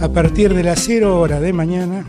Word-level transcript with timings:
A 0.00 0.12
partir 0.12 0.54
de 0.54 0.62
las 0.62 0.80
0 0.84 1.20
horas 1.20 1.40
de 1.40 1.52
mañana 1.52 2.04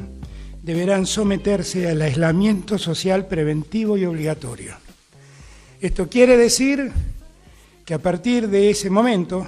deberán 0.64 1.06
someterse 1.06 1.90
al 1.90 2.02
aislamiento 2.02 2.78
social 2.78 3.28
preventivo 3.28 3.98
y 3.98 4.06
obligatorio. 4.06 4.74
Esto 5.80 6.10
quiere 6.10 6.38
decir 6.38 6.92
que 7.86 7.94
a 7.94 8.00
partir 8.00 8.48
de 8.48 8.70
ese 8.70 8.90
momento 8.90 9.48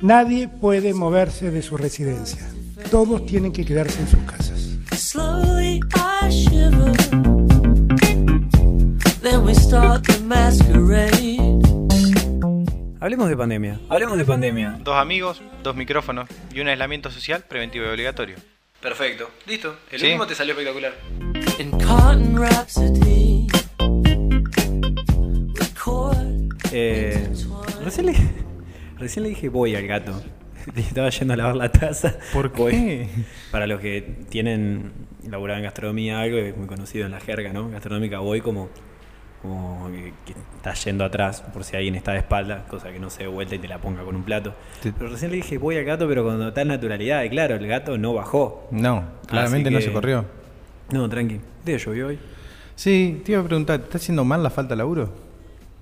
nadie 0.00 0.48
puede 0.48 0.94
moverse 0.94 1.50
de 1.50 1.62
su 1.62 1.76
residencia. 1.76 2.48
Todos 2.90 3.26
tienen 3.26 3.52
que 3.52 3.64
quedarse 3.64 4.00
en 4.00 4.08
sus 4.08 4.20
casas. 4.20 4.78
Hablemos 13.00 13.28
de 13.30 13.36
pandemia. 13.36 13.80
Hablemos 13.88 14.18
de 14.18 14.24
pandemia. 14.24 14.78
Dos 14.84 14.96
amigos, 14.96 15.40
dos 15.62 15.74
micrófonos 15.74 16.28
y 16.54 16.60
un 16.60 16.68
aislamiento 16.68 17.10
social 17.10 17.44
preventivo 17.48 17.86
y 17.86 17.88
obligatorio. 17.88 18.36
Perfecto. 18.82 19.30
Listo. 19.46 19.76
El 19.90 19.98
Sí. 20.00 20.06
último 20.06 20.26
te 20.26 20.34
salió 20.34 20.52
espectacular. 20.52 20.92
Eh, 26.72 27.28
recién, 27.84 28.06
le, 28.06 28.14
recién 28.98 29.22
le 29.24 29.30
dije 29.30 29.48
voy 29.48 29.74
al 29.74 29.86
gato. 29.86 30.22
Estaba 30.76 31.08
yendo 31.10 31.34
a 31.34 31.36
lavar 31.38 31.56
la 31.56 31.72
taza. 31.72 32.14
¿Por 32.34 32.52
Voy. 32.52 32.72
qué? 32.72 33.08
Para 33.50 33.66
los 33.66 33.80
que 33.80 34.02
tienen 34.28 34.92
laburado 35.26 35.58
en 35.58 35.64
gastronomía, 35.64 36.20
algo 36.20 36.36
que 36.36 36.50
es 36.50 36.56
muy 36.56 36.66
conocido 36.66 37.06
en 37.06 37.12
la 37.12 37.20
jerga, 37.20 37.52
¿no? 37.54 37.70
Gastronómica, 37.70 38.18
voy 38.18 38.40
como, 38.42 38.68
como 39.42 39.88
que, 39.90 40.12
que 40.26 40.34
está 40.56 40.74
yendo 40.74 41.04
atrás 41.04 41.42
por 41.52 41.64
si 41.64 41.76
alguien 41.76 41.94
está 41.94 42.12
de 42.12 42.18
espalda, 42.18 42.66
cosa 42.68 42.92
que 42.92 42.98
no 42.98 43.08
se 43.10 43.22
dé 43.22 43.28
vuelta 43.28 43.54
y 43.54 43.58
te 43.58 43.68
la 43.68 43.78
ponga 43.78 44.02
con 44.02 44.14
un 44.14 44.22
plato. 44.22 44.54
Sí. 44.82 44.92
Pero 44.96 45.10
recién 45.10 45.30
le 45.30 45.38
dije 45.38 45.58
voy 45.58 45.76
al 45.76 45.84
gato, 45.84 46.06
pero 46.06 46.24
con 46.24 46.52
tal 46.52 46.68
naturalidad. 46.68 47.22
Y 47.24 47.30
claro, 47.30 47.54
el 47.54 47.66
gato 47.66 47.96
no 47.96 48.14
bajó. 48.14 48.68
No, 48.70 49.04
claramente 49.26 49.70
no 49.70 49.80
se 49.80 49.92
corrió. 49.92 50.24
No, 50.92 51.08
tranqui. 51.08 51.40
¿Te 51.64 51.78
llovió 51.78 52.08
hoy? 52.08 52.18
Sí, 52.74 53.22
te 53.24 53.32
iba 53.32 53.40
a 53.40 53.44
preguntar, 53.44 53.78
¿te 53.78 53.84
¿está 53.84 53.98
haciendo 53.98 54.24
mal 54.24 54.42
la 54.42 54.50
falta 54.50 54.74
de 54.74 54.78
laburo? 54.78 55.12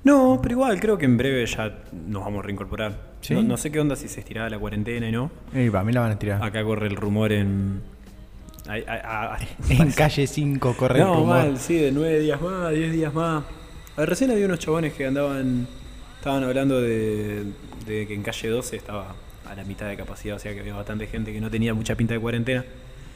No, 0.05 0.39
pero 0.43 0.55
igual 0.55 0.81
creo 0.81 0.97
que 0.97 1.05
en 1.05 1.17
breve 1.17 1.45
ya 1.47 1.79
nos 1.93 2.25
vamos 2.25 2.41
a 2.41 2.43
reincorporar. 2.43 3.09
¿Sí? 3.21 3.35
No, 3.35 3.43
no 3.43 3.57
sé 3.57 3.71
qué 3.71 3.81
onda 3.81 3.97
si 3.97 4.09
se 4.09 4.21
estiraba 4.21 4.49
la 4.49 4.59
cuarentena 4.59 5.09
y 5.09 5.13
no. 5.13 5.31
Y 5.53 5.71
para 5.71 5.85
mí 5.85 5.93
la 5.93 6.01
van 6.01 6.13
a 6.13 6.19
tirar. 6.19 6.43
Acá 6.43 6.63
corre 6.65 6.87
el 6.87 6.97
rumor 6.97 7.33
en. 7.33 7.83
En 9.71 9.93
calle 9.93 10.27
5 10.27 10.77
corre 10.77 10.99
el 11.01 11.05
no, 11.07 11.15
rumor. 11.15 11.27
mal, 11.29 11.59
sí, 11.59 11.77
de 11.77 11.91
nueve 11.91 12.21
días 12.21 12.41
más, 12.41 12.71
diez 12.73 12.93
días 12.93 13.15
más. 13.15 13.45
Recién 14.07 14.31
había 14.31 14.47
unos 14.47 14.59
chabones 14.61 14.93
que 14.95 15.07
andaban. 15.07 15.67
Estaban 16.19 16.45
hablando 16.45 16.81
de, 16.81 17.45
de 17.87 18.07
que 18.07 18.15
en 18.15 18.23
calle 18.23 18.49
12 18.49 18.77
estaba 18.77 19.15
a 19.49 19.55
la 19.55 19.65
mitad 19.65 19.89
de 19.89 19.97
capacidad, 19.97 20.37
o 20.37 20.39
sea 20.39 20.53
que 20.53 20.61
había 20.61 20.75
bastante 20.75 21.07
gente 21.07 21.33
que 21.33 21.41
no 21.41 21.51
tenía 21.51 21.75
mucha 21.75 21.95
pinta 21.95 22.15
de 22.15 22.21
cuarentena. 22.21 22.65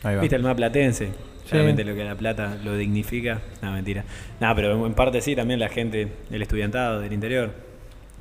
Ahí 0.03 0.15
va. 0.17 0.21
¿Viste 0.21 0.37
el 0.37 0.43
más 0.43 0.55
platense? 0.55 1.11
Realmente 1.51 1.85
lo 1.85 1.95
que 1.95 2.05
la 2.05 2.15
plata 2.15 2.57
lo 2.65 2.77
dignifica. 2.77 3.41
No, 3.61 3.73
mentira. 3.73 4.05
No, 4.41 4.55
pero 4.55 4.87
en 4.87 4.95
parte 4.95 5.21
sí, 5.21 5.37
también 5.37 5.61
la 5.61 5.69
gente, 5.69 6.09
el 6.31 6.43
estudiantado 6.43 7.01
del 7.01 7.13
interior. 7.13 7.53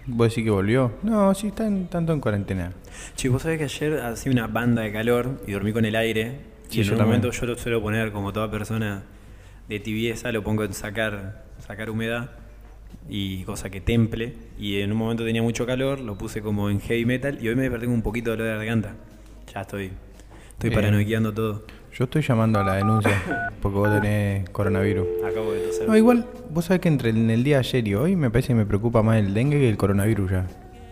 ¿Vos 0.08 0.30
decís 0.30 0.44
que 0.44 0.50
volvió? 0.50 0.92
No, 1.04 1.34
sí, 1.36 1.48
están 1.48 1.88
tanto 1.88 2.12
en 2.14 2.20
cuarentena. 2.20 2.73
Che, 3.16 3.30
vos 3.30 3.44
sabés 3.44 3.59
que 3.59 3.66
ayer 3.66 4.00
hacía 4.02 4.32
una 4.32 4.48
banda 4.48 4.82
de 4.82 4.92
calor 4.92 5.42
y 5.48 5.52
dormí 5.52 5.72
con 5.72 5.86
el 5.86 5.95
aire. 5.95 6.39
Sí, 6.70 6.80
y 6.80 6.82
en 6.82 6.88
yo 6.88 6.94
un 6.94 6.98
también. 6.98 7.20
momento 7.22 7.39
yo 7.39 7.45
lo 7.45 7.58
suelo 7.58 7.82
poner 7.82 8.12
como 8.12 8.34
toda 8.34 8.50
persona 8.50 9.04
de 9.70 9.80
tibieza, 9.80 10.32
lo 10.32 10.44
pongo 10.44 10.64
en 10.64 10.73
sacar, 10.73 11.45
sacar 11.66 11.89
humedad 11.89 12.32
y 13.10 13.44
cosa 13.44 13.70
que 13.70 13.82
temple. 13.82 14.34
Y 14.60 14.82
en 14.82 14.92
un 14.92 14.98
momento 14.98 15.24
tenía 15.26 15.42
mucho 15.42 15.66
calor, 15.66 16.00
lo 16.00 16.18
puse 16.18 16.42
como 16.42 16.70
en 16.70 16.80
heavy 16.80 17.06
metal 17.06 17.38
y 17.42 17.48
hoy 17.48 17.56
me 17.56 17.70
con 17.70 17.90
un 17.90 18.02
poquito 18.02 18.32
de 18.32 18.38
dolor 18.38 18.52
de 18.52 18.58
garganta. 18.58 18.96
Ya 19.54 19.62
estoy, 19.62 19.92
estoy 20.52 20.70
Bien. 20.70 20.73
paranoiqueando 20.82 21.34
todo. 21.34 21.64
Yo 21.94 22.06
estoy 22.06 22.22
llamando 22.22 22.60
a 22.60 22.64
la 22.64 22.76
denuncia 22.76 23.52
porque 23.61 23.78
vos 23.78 23.90
tenés 24.02 24.50
coronavirus. 24.50 25.06
Acabo 25.26 25.52
de 25.52 25.60
toser. 25.60 25.88
No, 25.88 25.98
igual, 25.98 26.26
vos 26.50 26.66
sabés 26.66 26.80
que 26.82 26.88
entre 26.88 27.10
el, 27.10 27.30
el 27.30 27.44
día 27.44 27.56
de 27.58 27.60
ayer 27.60 27.88
y 27.88 27.95
hoy 27.95 28.16
me 28.16 28.30
parece 28.30 28.50
que 28.50 28.56
me 28.56 28.66
preocupa 28.66 29.02
más 29.04 29.17
el 29.17 29.34
dengue 29.34 29.60
que 29.60 29.67
el 29.70 29.78
coronavirus 29.78 30.32
ya. 30.32 30.48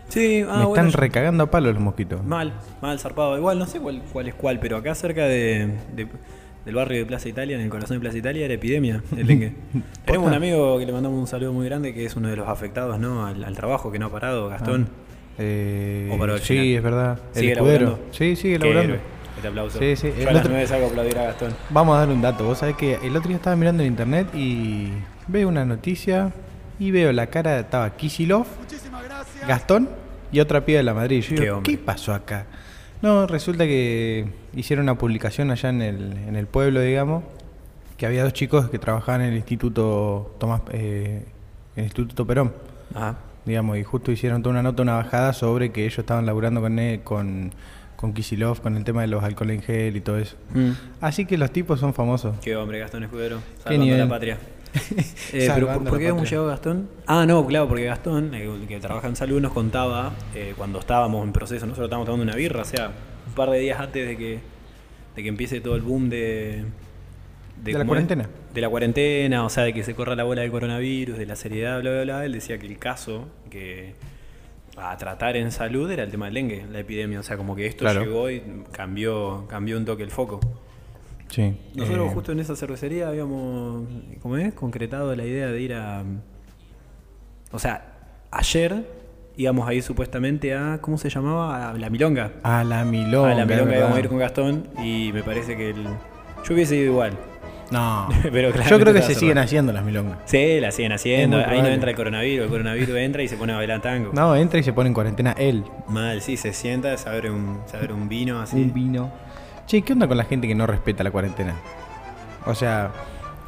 Sí, 0.08 0.42
ah, 0.46 0.58
me 0.58 0.64
bueno, 0.66 0.86
están 0.86 0.92
recagando 1.00 1.44
a 1.44 1.50
palos 1.50 1.72
los 1.74 1.82
mosquitos. 1.82 2.22
Mal, 2.24 2.52
mal, 2.82 2.98
zarpado. 2.98 3.38
Igual 3.38 3.58
no 3.60 3.66
sé 3.66 3.78
cuál, 3.80 4.02
cuál 4.12 4.28
es 4.28 4.34
cuál, 4.34 4.58
pero 4.60 4.76
acá 4.76 4.94
cerca 4.94 5.24
de, 5.24 5.68
de- 5.94 6.08
del 6.64 6.74
barrio 6.74 6.98
de 7.00 7.06
Plaza 7.06 7.28
Italia, 7.28 7.56
en 7.56 7.62
el 7.62 7.70
corazón 7.70 7.96
de 7.96 8.00
Plaza 8.00 8.18
Italia, 8.18 8.44
era 8.44 8.54
epidemia 8.54 9.02
el 9.16 9.26
dengue. 9.26 9.52
Tenemos 10.04 10.28
un 10.28 10.34
amigo 10.34 10.78
que 10.78 10.86
le 10.86 10.92
mandamos 10.92 11.18
un 11.18 11.26
saludo 11.26 11.52
muy 11.52 11.66
grande, 11.66 11.94
que 11.94 12.04
es 12.04 12.16
uno 12.16 12.28
de 12.28 12.36
los 12.36 12.48
afectados 12.48 12.98
¿no? 12.98 13.26
al, 13.26 13.42
al 13.44 13.54
trabajo, 13.56 13.90
que 13.90 13.98
no 13.98 14.06
ha 14.06 14.10
parado, 14.12 14.48
Gastón. 14.48 14.88
Eh, 15.38 16.10
O 16.12 16.18
paró 16.18 16.36
sí, 16.38 16.44
final. 16.54 16.66
es 16.66 16.82
verdad. 16.82 17.18
El 17.34 17.40
¿Sigue 17.40 17.52
escudero. 17.52 17.84
laburando? 17.86 18.12
Sí, 18.12 18.36
sigue 18.36 18.58
laburando. 18.58 18.96
Este 19.36 19.48
aplauso. 19.48 19.78
Sí, 19.78 19.96
sí. 19.96 20.12
Yo 20.14 20.22
El 20.22 20.28
a 20.28 20.32
las 20.32 20.40
otro- 20.42 20.50
9 20.52 20.66
salgo 20.66 20.86
a 20.86 20.88
aplaudir 20.90 21.18
a 21.18 21.22
Gastón. 21.22 21.54
Vamos 21.70 21.96
a 21.96 22.00
dar 22.00 22.08
un 22.10 22.20
dato. 22.20 22.44
Vos 22.44 22.58
sabés 22.58 22.76
que 22.76 22.96
el 23.02 23.16
otro 23.16 23.28
día 23.28 23.36
estaba 23.36 23.56
mirando 23.56 23.82
en 23.82 23.88
internet 23.88 24.26
y 24.34 24.88
veo 25.28 25.48
una 25.48 25.64
noticia 25.64 26.30
y 26.78 26.90
veo 26.90 27.10
la 27.12 27.28
cara, 27.28 27.60
estaba 27.60 27.96
Kisilov, 27.96 28.44
Gastón 29.48 29.88
y 30.32 30.40
otra 30.40 30.64
piba 30.64 30.78
de 30.78 30.82
la 30.84 30.94
Madrid. 30.94 31.22
Yo 31.22 31.40
digo. 31.40 31.62
¿qué 31.62 31.78
pasó 31.78 32.12
acá? 32.12 32.46
No, 33.02 33.26
resulta 33.26 33.64
que 33.64 34.26
hicieron 34.54 34.84
una 34.84 34.96
publicación 34.96 35.50
allá 35.50 35.70
en 35.70 35.82
el, 35.82 36.12
en 36.28 36.36
el 36.36 36.46
pueblo, 36.46 36.80
digamos, 36.80 37.24
que 37.96 38.06
había 38.06 38.24
dos 38.24 38.32
chicos 38.32 38.68
que 38.68 38.78
trabajaban 38.78 39.22
en 39.22 39.28
el 39.28 39.36
Instituto 39.36 40.34
Tomás, 40.38 40.62
eh, 40.72 41.24
el 41.76 41.84
Instituto 41.84 42.26
Perón, 42.26 42.52
Ajá. 42.94 43.16
digamos, 43.46 43.78
y 43.78 43.84
justo 43.84 44.12
hicieron 44.12 44.42
toda 44.42 44.52
una 44.52 44.62
nota, 44.62 44.82
una 44.82 44.96
bajada 44.96 45.32
sobre 45.32 45.72
que 45.72 45.84
ellos 45.84 45.98
estaban 45.98 46.26
laburando 46.26 46.60
con 46.60 46.78
él, 46.78 47.00
con, 47.02 47.52
con 47.96 48.12
Kisilov, 48.12 48.60
con 48.60 48.76
el 48.76 48.84
tema 48.84 49.00
de 49.02 49.06
los 49.08 49.24
alcohol 49.24 49.50
en 49.50 49.62
gel 49.62 49.96
y 49.96 50.00
todo 50.00 50.18
eso. 50.18 50.36
Mm. 50.54 50.70
Así 51.00 51.24
que 51.24 51.38
los 51.38 51.50
tipos 51.50 51.80
son 51.80 51.94
famosos. 51.94 52.36
Qué 52.42 52.56
hombre, 52.56 52.80
Gastón 52.80 53.04
Escudero. 53.04 53.40
Salvando 53.64 53.96
la 53.96 54.08
patria. 54.08 54.38
Eh, 55.32 55.48
pero 55.54 55.66
¿por, 55.68 55.98
qué 55.98 56.08
patria. 56.08 56.24
llegado 56.24 56.46
Gastón? 56.48 56.88
Ah, 57.06 57.24
no, 57.24 57.46
claro, 57.46 57.68
porque 57.68 57.84
Gastón, 57.84 58.34
eh, 58.34 58.50
que 58.66 58.80
trabaja 58.80 59.06
en 59.06 59.14
salud, 59.14 59.40
nos 59.40 59.52
contaba 59.52 60.12
eh, 60.34 60.54
cuando 60.56 60.80
estábamos 60.80 61.24
en 61.24 61.32
proceso, 61.32 61.66
nosotros 61.66 61.86
estábamos 61.86 62.06
tomando 62.06 62.24
una 62.24 62.34
birra, 62.34 62.62
o 62.62 62.64
sea, 62.64 62.90
un 63.28 63.34
par 63.34 63.50
de 63.50 63.60
días 63.60 63.78
antes 63.78 64.08
de 64.08 64.16
que, 64.16 64.40
de 65.14 65.22
que 65.22 65.28
empiece 65.28 65.60
todo 65.60 65.76
el 65.76 65.82
boom 65.82 66.08
de... 66.10 66.64
De 67.62 67.72
la 67.74 67.84
cuarentena. 67.84 68.28
De 68.52 68.60
la 68.60 68.68
cuarentena, 68.68 69.44
o 69.44 69.50
sea, 69.50 69.64
de 69.64 69.72
que 69.72 69.84
se 69.84 69.94
corra 69.94 70.16
la 70.16 70.24
bola 70.24 70.40
del 70.42 70.50
coronavirus, 70.50 71.16
de 71.18 71.26
la 71.26 71.36
seriedad, 71.36 71.80
bla, 71.80 71.90
bla, 71.92 72.02
bla. 72.02 72.24
Él 72.24 72.32
decía 72.32 72.58
que 72.58 72.66
el 72.66 72.78
caso 72.78 73.28
que 73.50 73.94
a 74.76 74.96
tratar 74.96 75.36
en 75.36 75.52
salud 75.52 75.90
era 75.90 76.02
el 76.02 76.10
tema 76.10 76.26
del 76.26 76.34
dengue, 76.34 76.64
la 76.70 76.80
epidemia. 76.80 77.20
O 77.20 77.22
sea, 77.22 77.36
como 77.36 77.54
que 77.54 77.66
esto 77.66 77.84
Claro. 77.84 78.02
llegó 78.02 78.30
y 78.30 78.42
cambió, 78.72 79.46
cambió 79.48 79.76
un 79.76 79.84
toque 79.84 80.02
el 80.02 80.10
foco. 80.10 80.40
Sí. 81.30 81.56
Nosotros 81.74 82.08
eh, 82.08 82.14
justo 82.14 82.32
en 82.32 82.40
esa 82.40 82.56
cervecería 82.56 83.08
habíamos, 83.08 83.84
¿cómo 84.20 84.36
es? 84.36 84.52
Concretado 84.54 85.14
la 85.14 85.24
idea 85.24 85.48
de 85.48 85.60
ir 85.60 85.74
a... 85.74 86.04
O 87.52 87.58
sea, 87.58 87.84
ayer 88.30 88.84
íbamos 89.36 89.68
a 89.68 89.74
ir 89.74 89.82
supuestamente 89.82 90.54
a, 90.54 90.78
¿cómo 90.80 90.98
se 90.98 91.08
llamaba? 91.08 91.70
A 91.70 91.72
La 91.74 91.90
Milonga. 91.90 92.32
A 92.42 92.62
la 92.64 92.84
milonga. 92.84 93.32
a 93.32 93.34
La 93.34 93.46
Milonga 93.46 93.76
íbamos 93.76 93.96
a 93.96 94.00
ir 94.00 94.08
con 94.08 94.18
Gastón 94.18 94.68
y 94.82 95.10
me 95.12 95.22
parece 95.22 95.56
que 95.56 95.70
el... 95.70 95.84
Yo 96.46 96.54
hubiese 96.54 96.76
ido 96.76 96.92
igual. 96.92 97.12
No. 97.70 98.08
Pero 98.22 98.52
Yo 98.64 98.80
creo 98.80 98.92
que 98.92 99.02
se 99.02 99.14
siguen 99.14 99.38
haciendo 99.38 99.72
las 99.72 99.84
milongas. 99.84 100.18
Sí, 100.24 100.60
la 100.60 100.72
siguen 100.72 100.92
haciendo. 100.92 101.38
Ahí 101.38 101.62
no 101.62 101.68
entra 101.68 101.90
el 101.90 101.96
coronavirus. 101.96 102.44
El 102.44 102.50
coronavirus 102.50 102.96
entra 102.96 103.22
y 103.22 103.28
se 103.28 103.36
pone 103.36 103.52
a 103.52 103.56
bailar 103.56 103.80
tango. 103.80 104.10
No, 104.12 104.34
entra 104.34 104.58
y 104.58 104.62
se 104.62 104.72
pone 104.72 104.88
en 104.88 104.94
cuarentena 104.94 105.32
él. 105.38 105.64
Mal, 105.88 106.20
sí, 106.20 106.36
se 106.36 106.52
sienta, 106.52 106.96
se 106.96 107.08
abre 107.08 107.30
un, 107.30 107.60
se 107.66 107.76
abre 107.76 107.92
un 107.92 108.08
vino 108.08 108.40
así. 108.40 108.56
Un 108.56 108.74
vino. 108.74 109.12
Che, 109.70 109.82
¿qué 109.82 109.92
onda 109.92 110.08
con 110.08 110.16
la 110.16 110.24
gente 110.24 110.48
que 110.48 110.54
no 110.56 110.66
respeta 110.66 111.04
la 111.04 111.12
cuarentena? 111.12 111.54
O 112.44 112.56
sea, 112.56 112.90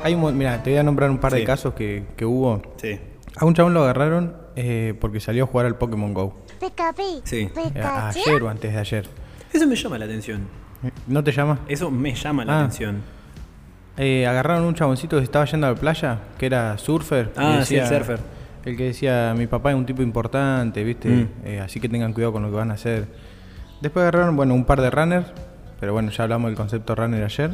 hay 0.04 0.14
un. 0.14 0.38
Mira, 0.38 0.62
te 0.62 0.70
voy 0.70 0.78
a 0.78 0.84
nombrar 0.84 1.10
un 1.10 1.18
par 1.18 1.32
Sí. 1.32 1.38
de 1.40 1.44
casos 1.44 1.74
que, 1.74 2.04
que 2.16 2.24
hubo. 2.24 2.62
Sí. 2.76 2.96
A 3.36 3.44
un 3.44 3.54
chabón 3.54 3.74
lo 3.74 3.82
agarraron 3.82 4.36
eh, 4.54 4.94
porque 5.00 5.18
salió 5.18 5.42
a 5.42 5.46
jugar 5.48 5.66
al 5.66 5.74
Pokémon 5.74 6.14
Go. 6.14 6.32
Sí. 7.24 7.50
Eh, 7.74 7.82
ayer 7.82 8.40
o 8.40 8.48
antes 8.48 8.72
de 8.72 8.78
ayer. 8.78 9.08
Eso 9.52 9.66
me 9.66 9.74
llama 9.74 9.98
la 9.98 10.04
atención. 10.04 10.42
¿No 11.08 11.24
te 11.24 11.32
llama? 11.32 11.58
Eso 11.66 11.90
me 11.90 12.14
llama 12.14 12.44
la 12.44 12.52
Ah. 12.52 12.58
atención. 12.60 13.02
Eh, 13.96 14.24
agarraron 14.24 14.62
un 14.62 14.76
chaboncito 14.76 15.16
que 15.18 15.24
estaba 15.24 15.44
yendo 15.46 15.66
a 15.66 15.70
la 15.70 15.76
playa, 15.76 16.20
que 16.38 16.46
era 16.46 16.78
surfer. 16.78 17.32
Ah, 17.36 17.62
sí, 17.64 17.74
el 17.74 17.86
surfer. 17.88 18.20
El 18.64 18.76
que 18.76 18.84
decía, 18.84 19.34
mi 19.36 19.48
papá 19.48 19.70
es 19.72 19.76
un 19.76 19.86
tipo 19.86 20.02
importante, 20.02 20.84
¿viste? 20.84 21.08
Mm. 21.08 21.28
Eh, 21.46 21.60
así 21.60 21.80
que 21.80 21.88
tengan 21.88 22.12
cuidado 22.12 22.32
con 22.34 22.42
lo 22.44 22.48
que 22.50 22.54
van 22.58 22.70
a 22.70 22.74
hacer. 22.74 23.06
Después 23.80 24.02
agarraron, 24.02 24.36
bueno, 24.36 24.54
un 24.54 24.64
par 24.64 24.80
de 24.80 24.88
runners, 24.88 25.26
pero 25.82 25.94
bueno, 25.94 26.12
ya 26.12 26.22
hablamos 26.22 26.48
del 26.48 26.56
concepto 26.56 26.94
runner 26.94 27.24
ayer. 27.24 27.50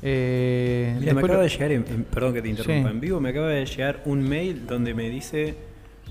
Eh, 0.00 0.96
Mira, 0.98 1.12
me 1.12 1.20
acaba 1.20 1.34
lo- 1.34 1.42
de 1.42 1.48
llegar, 1.50 1.70
en- 1.70 1.84
en- 1.86 2.04
perdón 2.04 2.32
que 2.32 2.40
te 2.40 2.48
interrumpa, 2.48 2.88
Sí. 2.88 2.94
en 2.94 2.98
vivo 3.00 3.20
me 3.20 3.28
acaba 3.28 3.48
de 3.48 3.66
llegar 3.66 4.00
un 4.06 4.26
mail 4.26 4.66
donde 4.66 4.94
me 4.94 5.10
dice 5.10 5.54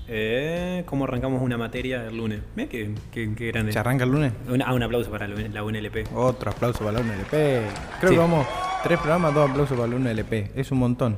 eh, 0.06 0.84
cómo 0.86 1.02
arrancamos 1.04 1.42
una 1.42 1.58
materia 1.58 2.06
el 2.06 2.16
lunes. 2.16 2.38
Mira 2.54 2.68
qué, 2.68 2.94
qué, 3.10 3.32
qué 3.36 3.46
grande. 3.48 3.72
¿Se 3.72 3.78
arranca 3.80 4.04
el 4.04 4.10
lunes? 4.12 4.32
Una- 4.48 4.66
ah, 4.66 4.74
un 4.74 4.84
aplauso 4.84 5.10
para 5.10 5.26
la 5.26 5.64
UNLP. 5.64 6.04
Otro 6.14 6.52
aplauso 6.52 6.78
para 6.84 6.92
la 6.92 7.00
UNLP. 7.00 7.28
Creo 7.30 7.62
Sí. 8.02 8.14
que 8.14 8.18
vamos, 8.18 8.46
tres 8.84 8.98
programas, 9.00 9.34
dos 9.34 9.50
aplausos 9.50 9.76
para 9.76 9.88
la 9.90 9.96
UNLP. 9.96 10.52
Es 10.54 10.70
un 10.70 10.78
montón. 10.78 11.16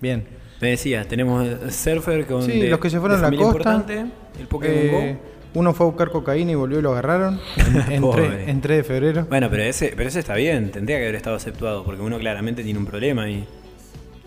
Bien. 0.00 0.24
Me 0.62 0.68
decías, 0.70 1.06
tenemos 1.06 1.46
Surfer 1.68 2.24
con 2.26 2.42
Sí, 2.44 2.60
de- 2.60 2.68
los 2.70 2.80
que 2.80 2.88
se 2.88 2.98
fueron 2.98 3.18
a 3.18 3.30
la 3.30 3.36
costa. 3.36 3.44
importante, 3.44 4.06
el 4.40 4.46
Pokémon 4.48 5.02
Eh, 5.04 5.18
uno 5.54 5.72
fue 5.74 5.86
a 5.86 5.90
buscar 5.90 6.10
cocaína 6.10 6.52
y 6.52 6.54
volvió 6.54 6.78
y 6.78 6.82
lo 6.82 6.92
agarraron 6.92 7.40
en, 7.56 7.92
en, 7.92 8.00
Pobre. 8.02 8.28
tre- 8.28 8.48
en 8.48 8.60
3 8.60 8.76
de 8.78 8.84
febrero. 8.84 9.26
Bueno, 9.28 9.48
pero 9.50 9.62
ese, 9.62 9.92
pero 9.96 10.08
ese 10.08 10.20
está 10.20 10.34
bien, 10.34 10.70
tendría 10.70 10.98
que 10.98 11.04
haber 11.04 11.16
estado 11.16 11.36
aceptado, 11.36 11.84
porque 11.84 12.02
uno 12.02 12.18
claramente 12.18 12.62
tiene 12.62 12.78
un 12.78 12.86
problema 12.86 13.28
y. 13.28 13.46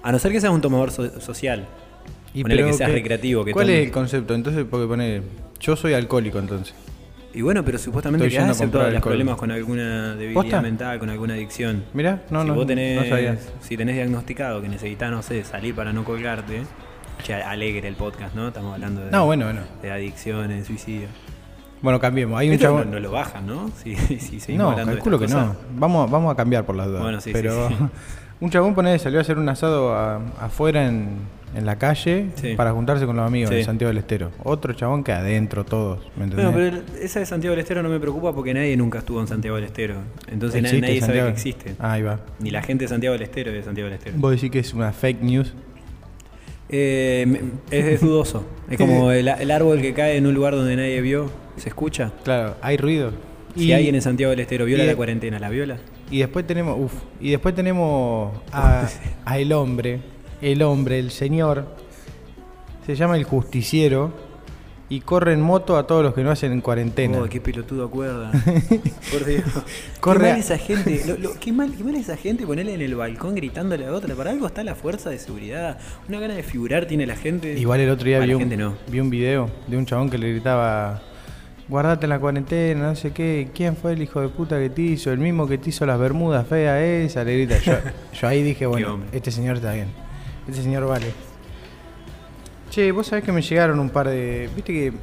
A 0.02 0.12
no 0.12 0.20
ser 0.20 0.32
que 0.34 0.42
seas 0.42 0.52
un 0.54 0.60
tomador 0.62 0.92
so- 0.92 1.22
social. 1.22 1.66
ponele 2.42 2.66
que 2.66 2.74
seas 2.74 2.90
¿qué- 2.90 2.96
recreativo. 2.96 3.46
Que 3.46 3.52
¿Cuál 3.54 3.68
tome- 3.68 3.80
es 3.80 3.86
el 3.86 3.92
concepto? 3.92 4.36
Entonces, 4.36 4.66
porque 4.70 4.86
pone, 4.88 5.22
yo 5.60 5.76
soy 5.76 5.94
alcohólico 5.94 6.40
entonces. 6.40 6.74
Y 7.36 7.42
bueno, 7.42 7.64
pero 7.66 7.80
supuestamente 7.80 8.30
yendo 8.30 8.50
a 8.50 8.52
aceptado 8.52 8.92
los 8.92 9.02
problemas 9.02 9.38
con 9.38 9.50
alguna 9.50 10.14
debilidad 10.16 10.42
¿Posta? 10.44 10.62
mental, 10.62 11.00
con 11.00 11.10
alguna 11.10 11.34
adicción. 11.34 11.84
Mirá, 11.94 12.22
no, 12.30 12.42
si 12.44 12.48
no, 12.50 12.54
vos 12.54 12.68
tenés, 12.68 13.02
no 13.02 13.10
sabía. 13.10 13.38
si 13.60 13.76
tenés 13.76 13.96
diagnosticado 13.96 14.62
que 14.62 14.70
necesitas, 14.70 15.10
no 15.10 15.24
sé, 15.24 15.44
salir 15.44 15.74
para 15.74 15.94
no 15.94 16.04
colgarte, 16.04 16.62
que 17.24 17.34
alegre 17.34 17.88
el 17.88 17.96
podcast, 17.96 18.36
¿no? 18.36 18.50
Estamos 18.50 18.74
hablando 18.74 19.04
de, 19.06 19.12
No, 19.12 19.26
bueno, 19.26 19.46
bueno. 19.46 19.62
de 19.82 19.92
adicciones, 19.92 20.68
suicidio. 20.68 21.08
Bueno, 21.82 22.00
cambiemos. 22.00 22.40
Hay 22.40 22.48
un 22.48 22.54
Esto 22.54 22.66
chabón. 22.68 22.86
no, 22.90 22.92
no 22.96 23.00
lo 23.00 23.12
bajan, 23.12 23.46
¿no? 23.48 23.70
Si, 23.84 23.96
si 23.96 24.40
seguimos 24.40 24.66
No, 24.66 24.72
hablando 24.72 24.92
de 24.92 24.98
calculo 24.98 25.20
que 25.20 25.26
estas 25.26 25.46
no. 25.48 25.56
Vamos, 25.76 26.10
vamos 26.10 26.32
a 26.32 26.36
cambiar 26.36 26.66
por 26.66 26.76
las 26.76 26.88
dudas. 26.88 27.02
Bueno, 27.02 27.20
sí, 27.20 27.30
sí, 27.30 27.34
Pero 27.34 27.68
sí. 27.70 27.76
un 28.40 28.50
chabón 28.50 28.74
pone, 28.76 28.98
salió 29.00 29.20
a 29.20 29.22
hacer 29.22 29.38
un 29.38 29.48
asado 29.50 29.94
a- 29.94 30.22
afuera 30.40 30.88
en, 30.88 31.18
en 31.56 31.66
la 31.66 31.78
calle 31.78 32.30
Sí. 32.36 32.56
para 32.56 32.72
juntarse 32.72 33.06
con 33.06 33.18
los 33.18 33.28
amigos 33.28 33.50
Sí. 33.50 33.58
en 33.58 33.66
Santiago 33.66 33.90
del 33.90 33.98
Estero. 33.98 34.32
Otro 34.44 34.74
chabón 34.74 35.04
que 35.04 35.12
adentro 35.12 35.66
todos, 35.66 36.00
¿me 36.16 36.24
entendés? 36.24 36.52
Bueno, 36.54 36.82
pero 36.88 37.04
esa 37.04 37.20
de 37.20 37.26
Santiago 37.26 37.52
del 37.52 37.60
Estero 37.62 37.84
no 37.84 37.90
me 37.90 38.00
preocupa 38.00 38.34
porque 38.34 38.54
nadie 38.54 38.78
nunca 38.78 39.00
estuvo 39.00 39.20
en 39.20 39.28
Santiago 39.28 39.58
del 39.58 39.66
Estero. 39.66 39.96
Entonces 40.32 40.62
na- 40.62 40.70
¿Existe 40.70 40.88
nadie 40.88 41.02
sabe 41.02 41.14
que 41.22 41.28
existe. 41.28 41.76
Ah, 41.80 41.92
ahí 41.94 42.02
va. 42.02 42.20
Ni 42.40 42.50
la 42.50 42.62
gente 42.64 42.86
de 42.86 42.88
Santiago 42.90 43.12
del 43.14 43.24
Estero 43.24 43.50
es 43.52 43.58
de 43.58 43.64
Santiago 43.64 43.90
del 43.90 43.98
Estero. 43.98 44.16
Vos 44.20 44.32
decís 44.32 44.50
que 44.52 44.60
es 44.60 44.74
una 44.74 44.94
fake 44.94 45.22
news. 45.22 45.54
Eh, 46.76 47.42
es, 47.70 47.86
es 47.86 48.02
dudoso. 48.02 48.44
Es 48.70 48.78
como 48.80 49.12
el, 49.12 49.28
el 49.28 49.52
árbol 49.52 49.80
que 49.80 49.94
cae 49.94 50.18
en 50.18 50.26
un 50.26 50.34
lugar 50.34 50.56
donde 50.56 50.76
nadie 50.76 51.00
vio. 51.02 51.30
¿Se 51.58 51.70
escucha? 51.70 52.12
Claro, 52.24 52.56
hay 52.62 52.78
ruido. 52.78 53.12
Si 53.56 53.72
alguien 53.72 53.94
en 53.94 54.02
Santiago 54.02 54.32
del 54.32 54.40
Estero 54.40 54.66
viola 54.66 54.84
y- 54.84 54.88
la 54.88 54.96
cuarentena, 54.96 55.38
¿la 55.40 55.50
viola? 55.50 55.78
Y 56.10 56.18
después 56.20 56.46
tenemos, 56.48 56.78
uf, 56.80 56.94
y 57.22 57.30
después 57.30 57.54
tenemos 57.54 58.32
a, 58.52 58.88
a 59.26 59.38
el 59.40 59.54
hombre, 59.54 60.00
el 60.42 60.64
hombre, 60.64 60.98
el 60.98 61.12
señor, 61.12 61.68
se 62.88 62.96
llama 62.96 63.16
el 63.18 63.24
justiciero 63.24 64.12
y 64.96 65.00
corre 65.02 65.34
en 65.34 65.42
moto 65.42 65.78
a 65.78 65.88
todos 65.88 66.04
los 66.04 66.14
que 66.14 66.24
no 66.24 66.30
hacen 66.30 66.52
en 66.52 66.62
cuarentena. 66.62 67.18
Oh, 67.20 67.26
qué 67.28 67.42
pelotudo 67.42 67.86
acuerda. 67.86 68.32
Por 69.12 69.26
Dios. 69.26 69.44
Corre 70.00 70.20
qué 70.20 70.26
a- 70.28 70.32
mal 70.34 70.40
esa 70.40 70.58
gente. 70.58 71.02
Lo- 71.08 71.18
lo- 71.18 71.40
qué, 71.40 71.52
mal, 71.52 71.74
qué 71.76 71.84
mal 71.84 71.96
esa 71.96 72.16
gente 72.16 72.46
ponerle 72.46 72.76
en 72.76 72.82
el 72.82 72.94
balcón 72.96 73.34
gritándole 73.34 73.88
a 73.88 73.92
otra. 73.94 74.14
Para 74.14 74.30
algo 74.30 74.46
está 74.46 74.64
la 74.64 74.76
fuerza 74.76 75.10
de 75.10 75.18
seguridad. 75.18 75.80
Una 76.08 76.20
gana 76.20 76.36
de 76.36 76.44
figurar 76.44 76.86
tiene 76.86 77.08
la 77.08 77.16
gente. 77.16 77.58
Igual 77.58 77.80
el 77.80 77.90
otro 77.90 78.06
día 78.06 78.20
vi 78.20 78.34
un, 78.36 78.58
no. 78.58 78.76
vi 78.88 79.00
un 79.00 79.10
video 79.10 79.50
de 79.68 79.78
un 79.78 79.86
chabón 79.88 80.10
que 80.12 80.18
le 80.20 80.30
gritaba, 80.32 81.02
guardate 81.68 82.06
en 82.06 82.10
la 82.12 82.20
cuarentena, 82.20 82.90
no 82.90 82.96
sé 82.96 83.12
qué, 83.12 83.50
¿quién 83.56 83.76
fue 83.76 83.94
el 83.94 84.02
hijo 84.04 84.22
de 84.22 84.30
puta 84.30 84.60
que 84.60 84.70
te 84.70 84.82
hizo? 84.84 85.12
El 85.12 85.18
mismo 85.20 85.48
que 85.48 85.58
te 85.58 85.70
hizo 85.70 85.86
las 85.88 85.98
bermudas 86.00 86.46
feas 86.48 86.80
esa, 86.82 87.24
le 87.24 87.36
grita. 87.46 87.58
Yo, 87.60 87.74
yo 88.22 88.28
ahí 88.28 88.44
dije, 88.44 88.68
bueno, 88.68 89.00
este 89.12 89.32
señor 89.32 89.56
está 89.56 89.74
bien, 89.74 89.88
este 90.48 90.62
señor 90.62 90.86
vale. 90.88 91.08
Che, 92.74 92.92
vos 92.92 93.06
sabés 93.06 93.24
que 93.24 93.32
me 93.32 93.44
llegaron 93.44 93.80
un 93.80 93.92
par 93.92 94.08
de, 94.10 94.50
viste 94.56 94.74
que, 94.74 94.94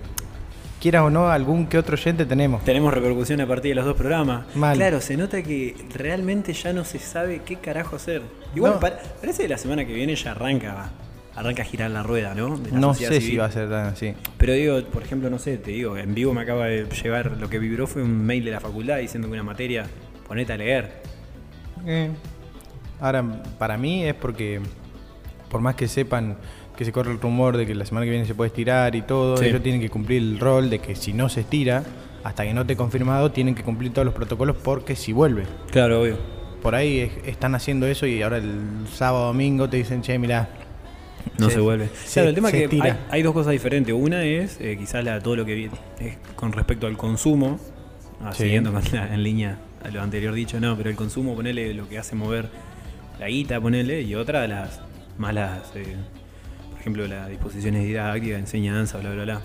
quieras 0.80 1.02
o 1.02 1.10
no, 1.10 1.28
algún 1.30 1.66
que 1.68 1.78
otro 1.78 1.94
oyente 1.94 2.26
tenemos. 2.26 2.64
Tenemos 2.64 2.92
repercusión 2.92 3.40
a 3.40 3.46
partir 3.46 3.70
de 3.70 3.74
los 3.76 3.84
dos 3.84 3.94
programas. 3.96 4.44
Mal. 4.56 4.76
Claro, 4.76 5.00
se 5.00 5.16
nota 5.16 5.40
que 5.42 5.76
realmente 5.94 6.52
ya 6.52 6.72
no 6.72 6.84
se 6.84 6.98
sabe 6.98 7.42
qué 7.44 7.56
carajo 7.56 7.94
hacer. 7.94 8.22
Igual 8.56 8.72
No. 8.74 8.80
parece 8.80 9.42
que 9.44 9.48
la 9.48 9.56
semana 9.58 9.84
que 9.86 9.92
viene 9.92 10.16
ya 10.16 10.32
arranca, 10.32 10.90
arranca 11.36 11.62
a 11.62 11.64
girar 11.64 11.92
la 11.92 12.02
rueda, 12.02 12.34
¿no? 12.34 12.58
De 12.58 12.72
la 12.72 12.78
No 12.80 12.92
sé 12.92 13.04
civil. 13.06 13.22
si 13.22 13.36
va 13.36 13.44
a 13.44 13.52
ser 13.52 13.70
tan 13.70 13.86
así. 13.86 14.14
Pero 14.36 14.52
digo, 14.54 14.82
por 14.86 15.04
ejemplo, 15.04 15.30
no 15.30 15.38
sé, 15.38 15.56
te 15.58 15.70
digo, 15.70 15.96
en 15.96 16.12
vivo 16.12 16.34
me 16.34 16.40
acaba 16.40 16.66
de 16.66 16.86
llegar, 16.86 17.36
lo 17.38 17.48
que 17.48 17.60
vibró 17.60 17.86
fue 17.86 18.02
un 18.02 18.26
mail 18.26 18.44
de 18.44 18.50
la 18.50 18.58
facultad 18.58 18.96
diciendo 18.98 19.28
que 19.28 19.34
una 19.34 19.44
materia, 19.44 19.84
ponete 20.26 20.52
a 20.52 20.56
leer. 20.56 21.02
Eh, 21.86 22.10
Ahora, 23.00 23.24
para 23.58 23.78
mí 23.78 24.04
es 24.04 24.14
porque, 24.14 24.60
por 25.48 25.60
más 25.60 25.74
que 25.76 25.86
sepan 25.88 26.36
que 26.80 26.86
se 26.86 26.92
corre 26.92 27.12
el 27.12 27.20
rumor 27.20 27.58
de 27.58 27.66
que 27.66 27.74
la 27.74 27.84
semana 27.84 28.06
que 28.06 28.10
viene 28.10 28.24
se 28.24 28.34
puede 28.34 28.48
estirar 28.48 28.94
y 28.96 29.02
todo, 29.02 29.36
Sí. 29.36 29.44
ellos 29.44 29.62
tienen 29.62 29.82
que 29.82 29.90
cumplir 29.90 30.22
el 30.22 30.38
rol 30.40 30.70
de 30.70 30.78
que 30.78 30.96
si 30.96 31.12
no 31.12 31.28
se 31.28 31.40
estira, 31.42 31.84
hasta 32.24 32.42
que 32.44 32.54
no 32.54 32.62
esté 32.62 32.74
confirmado, 32.74 33.30
tienen 33.32 33.54
que 33.54 33.62
cumplir 33.62 33.92
todos 33.92 34.06
los 34.06 34.14
protocolos 34.14 34.56
porque 34.64 34.96
si 34.96 35.12
vuelve. 35.12 35.42
Claro, 35.70 36.00
obvio. 36.00 36.16
Por 36.62 36.74
ahí 36.74 37.00
es- 37.00 37.12
están 37.26 37.54
haciendo 37.54 37.86
eso 37.86 38.06
y 38.06 38.22
ahora 38.22 38.38
el 38.38 38.62
sábado 38.90 39.26
domingo 39.26 39.68
te 39.68 39.76
dicen, 39.76 40.00
che, 40.00 40.18
mirá. 40.18 40.48
No 41.38 41.50
se, 41.50 41.60
vuelve. 41.60 41.90
se- 42.02 42.14
claro, 42.14 42.30
el 42.30 42.34
tema 42.34 42.48
es 42.48 42.54
que 42.70 42.80
hay, 42.82 42.92
hay 43.10 43.22
dos 43.22 43.34
cosas 43.34 43.52
diferentes. 43.52 43.94
Una 43.94 44.24
es 44.24 44.56
eh, 44.58 44.76
quizás 44.78 45.04
la, 45.04 45.20
todo 45.20 45.36
lo 45.36 45.44
que 45.44 45.54
vi- 45.54 45.70
es 45.98 46.16
con 46.34 46.50
respecto 46.52 46.86
al 46.86 46.96
consumo, 46.96 47.60
ah, 48.22 48.32
Sí. 48.32 48.44
siguiendo 48.44 48.72
con 48.72 48.82
la- 48.92 49.12
en 49.14 49.22
línea 49.22 49.58
a 49.84 49.88
lo 49.90 50.00
anterior 50.00 50.32
dicho, 50.32 50.58
no, 50.60 50.78
pero 50.78 50.88
el 50.88 50.96
consumo, 50.96 51.34
ponele 51.34 51.74
lo 51.74 51.86
que 51.90 51.98
hace 51.98 52.16
mover 52.16 52.48
la 53.18 53.28
guita, 53.28 53.60
ponele, 53.60 54.00
y 54.00 54.14
otra 54.14 54.40
de 54.40 54.48
las 54.48 54.80
malas, 55.18 55.72
eh, 55.74 55.94
por 56.80 56.84
ejemplo, 56.84 57.06
las 57.08 57.28
disposiciones 57.28 57.84
didácticas, 57.84 58.38
enseñanza, 58.38 58.96
bla, 58.96 59.10
bla, 59.12 59.24
bla. 59.24 59.40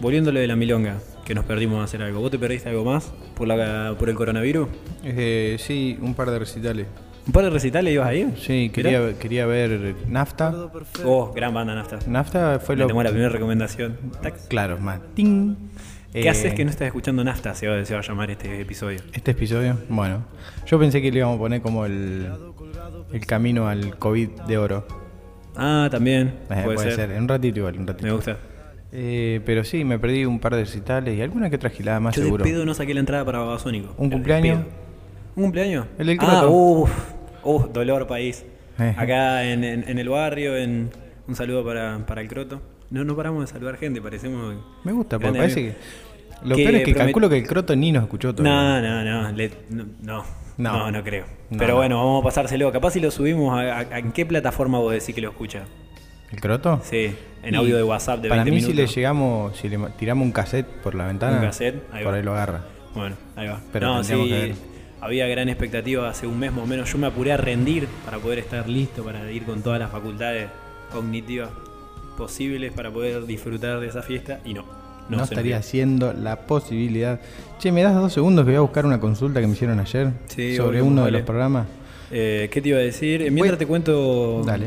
Volviendo 0.00 0.30
a 0.30 0.32
lo 0.32 0.38
de 0.38 0.46
la 0.46 0.54
milonga, 0.54 0.98
que 1.24 1.34
nos 1.34 1.44
perdimos 1.44 1.80
a 1.80 1.84
hacer 1.84 2.00
algo. 2.00 2.20
¿Vos 2.20 2.30
te 2.30 2.38
perdiste 2.38 2.68
algo 2.68 2.84
más 2.84 3.12
por, 3.34 3.48
la, 3.48 3.96
por 3.98 4.08
el 4.08 4.14
coronavirus? 4.14 4.68
Eh, 5.02 5.56
sí, 5.58 5.98
un 6.00 6.14
par 6.14 6.30
de 6.30 6.38
recitales. 6.38 6.86
¿Un 7.26 7.32
par 7.32 7.42
de 7.42 7.50
recitales 7.50 7.92
ibas 7.92 8.06
ahí? 8.06 8.32
Sí, 8.38 8.70
quería, 8.72 9.18
quería 9.18 9.46
ver 9.46 9.96
Nafta. 10.08 10.70
Oh, 11.04 11.32
gran 11.34 11.52
banda 11.52 11.74
nafta. 11.74 11.98
Nafta 12.06 12.60
fue 12.60 12.76
Le 12.76 12.82
lo... 12.82 12.88
tomó 12.88 13.02
la 13.02 13.10
primera 13.10 13.28
recomendación. 13.28 13.98
Claro, 14.48 14.78
ting. 15.14 15.56
¿Qué 16.12 16.20
Eh, 16.20 16.28
haces 16.28 16.54
que 16.54 16.64
no 16.64 16.70
estás 16.70 16.86
escuchando 16.86 17.24
Nafta? 17.24 17.52
Se 17.56 17.66
va, 17.66 17.84
se 17.84 17.94
va 17.94 18.00
a 18.00 18.02
llamar 18.04 18.30
este 18.30 18.60
episodio. 18.60 19.00
Este 19.12 19.32
episodio, 19.32 19.76
bueno, 19.88 20.24
yo 20.66 20.78
pensé 20.78 21.02
que 21.02 21.10
le 21.10 21.18
íbamos 21.18 21.34
a 21.36 21.38
poner 21.40 21.62
como 21.62 21.84
el, 21.84 22.30
el 23.12 23.26
camino 23.26 23.66
al 23.66 23.98
COVID 23.98 24.28
de 24.46 24.58
oro. 24.58 25.01
Ah, 25.56 25.88
también. 25.90 26.34
Eh, 26.50 26.62
puede, 26.64 26.90
ser. 26.92 27.10
en 27.10 27.22
un 27.22 27.28
ratito 27.28 27.58
igual, 27.58 27.78
un 27.78 27.86
ratito. 27.86 28.06
Me 28.06 28.12
gusta. 28.12 28.36
Eh, 28.92 29.40
pero 29.46 29.64
sí, 29.64 29.84
me 29.84 29.98
perdí 29.98 30.24
un 30.24 30.38
par 30.38 30.54
de 30.54 30.64
recitales 30.64 31.16
y 31.16 31.22
alguna 31.22 31.48
que 31.50 31.56
otra 31.56 31.70
gilada 31.70 31.98
más 32.00 32.14
Yo 32.14 32.22
seguro. 32.24 32.44
de 32.44 32.50
pedo 32.50 32.64
no 32.66 32.74
saqué 32.74 32.92
la 32.94 33.00
entrada 33.00 33.24
para 33.24 33.38
Babasónico. 33.38 33.94
¿Un 33.96 34.10
cumpleaños? 34.10 34.60
¿Un 35.34 35.44
cumpleaños? 35.44 35.86
El 35.98 36.06
del 36.08 36.18
Ah, 36.20 36.26
Croto. 36.40 36.50
uff. 36.50 36.90
Uf, 37.44 37.72
dolor 37.72 38.06
país. 38.06 38.44
Eh. 38.78 38.94
Acá 38.96 39.44
en, 39.44 39.64
en- 39.64 39.88
en 39.88 39.98
el 39.98 40.08
barrio, 40.08 40.56
en 40.56 40.90
un 41.26 41.34
saludo 41.34 41.64
para, 41.64 41.98
para 42.06 42.20
el 42.20 42.28
Croto. 42.28 42.60
No, 42.90 43.04
no 43.04 43.16
paramos 43.16 43.40
de 43.46 43.46
saludar 43.46 43.76
gente, 43.78 44.02
parecemos... 44.02 44.54
Me 44.84 44.92
gusta, 44.92 45.18
porque 45.18 45.38
parece 45.38 45.60
amigos. 45.60 45.76
que... 46.42 46.48
Lo 46.48 46.56
Que 46.56 46.62
peor 46.64 46.74
es 46.74 46.84
que 46.84 46.92
promet- 46.92 46.96
calculo 46.98 47.28
que 47.30 47.36
el 47.38 47.46
croto 47.46 47.76
ni 47.76 47.92
nos 47.92 48.02
escuchó 48.02 48.34
todo. 48.34 48.44
No, 48.44 48.80
no, 48.82 49.04
no, 49.04 49.32
le- 49.32 49.50
no, 49.70 49.84
no, 50.02 50.24
No. 50.58 50.72
no, 50.78 50.90
no 50.90 51.02
creo. 51.02 51.24
No, 51.50 51.58
Pero 51.58 51.70
no. 51.72 51.76
bueno, 51.76 51.96
vamos 51.98 52.22
a 52.22 52.24
pasárselo. 52.24 52.70
Capaz 52.72 52.92
si 52.92 53.00
lo 53.00 53.10
subimos, 53.10 53.52
a, 53.58 53.78
a- 53.78 53.98
¿en 53.98 54.12
qué 54.12 54.26
plataforma 54.26 54.78
vos 54.78 54.92
decís 54.92 55.14
que 55.14 55.20
lo 55.20 55.30
escucha? 55.30 55.62
¿El 56.30 56.40
croto? 56.40 56.80
Sí, 56.82 57.14
en 57.42 57.54
Y 57.54 57.56
audio 57.56 57.76
de 57.76 57.82
WhatsApp 57.82 58.20
de 58.20 58.28
Para 58.28 58.42
20 58.44 58.50
mí 58.50 58.56
minutos. 58.56 58.74
si 58.74 58.80
le 58.82 58.86
llegamos, 59.00 59.56
si 59.56 59.68
le 59.68 59.78
ma- 59.78 59.90
tiramos 59.90 60.24
un 60.24 60.32
cassette 60.32 60.66
por 60.66 60.94
la 60.94 61.06
ventana, 61.06 61.36
Un 61.38 61.42
cassette, 61.44 61.82
ahí 61.92 62.02
por 62.04 62.12
va. 62.12 62.16
ahí 62.16 62.22
lo 62.22 62.32
agarra. 62.32 62.62
Bueno, 62.94 63.16
ahí 63.36 63.48
va. 63.48 63.60
Pero 63.72 63.86
no, 63.88 63.94
tendríamos 64.00 64.26
sí, 64.28 64.32
que 64.34 64.40
ver. 64.40 64.54
había 65.00 65.26
gran 65.26 65.48
expectativa 65.48 66.08
hace 66.08 66.26
un 66.26 66.38
mes 66.38 66.52
más 66.52 66.64
o 66.64 66.66
menos. 66.66 66.90
Yo 66.92 66.98
me 66.98 67.06
apuré 67.06 67.32
a 67.32 67.36
rendir 67.36 67.86
para 68.04 68.18
poder 68.18 68.38
estar 68.38 68.68
listo, 68.68 69.02
para 69.04 69.30
ir 69.30 69.44
con 69.44 69.62
todas 69.62 69.78
las 69.78 69.90
facultades 69.90 70.48
cognitivas 70.90 71.50
posibles 72.16 72.72
para 72.72 72.90
poder 72.90 73.24
disfrutar 73.26 73.80
de 73.80 73.88
esa 73.88 74.02
fiesta 74.02 74.40
y 74.44 74.54
no. 74.54 74.64
No, 75.18 75.24
estaría 75.24 75.56
haciendo 75.58 76.12
la 76.12 76.36
posibilidad. 76.46 77.20
Che, 77.58 77.70
¿me 77.72 77.82
das 77.82 77.94
dos 77.94 78.12
segundos 78.12 78.44
que 78.44 78.50
voy 78.52 78.58
a 78.58 78.60
buscar 78.62 78.84
una 78.86 78.98
consulta 79.00 79.40
que 79.40 79.46
me 79.46 79.52
hicieron 79.54 79.78
ayer 79.80 80.10
Sí, 80.28 80.56
sobre 80.56 80.80
obvio, 80.80 80.90
uno 80.90 81.04
de 81.04 81.10
los 81.12 81.22
programas? 81.22 81.66
Eh, 82.10 82.48
¿Qué 82.52 82.60
te 82.60 82.68
iba 82.70 82.78
a 82.78 82.82
decir? 82.82 83.22
Eh, 83.22 83.30
Mientras 83.30 83.52
Voy- 83.52 83.58
te 83.58 83.66
cuento. 83.66 84.42
Dale. 84.44 84.66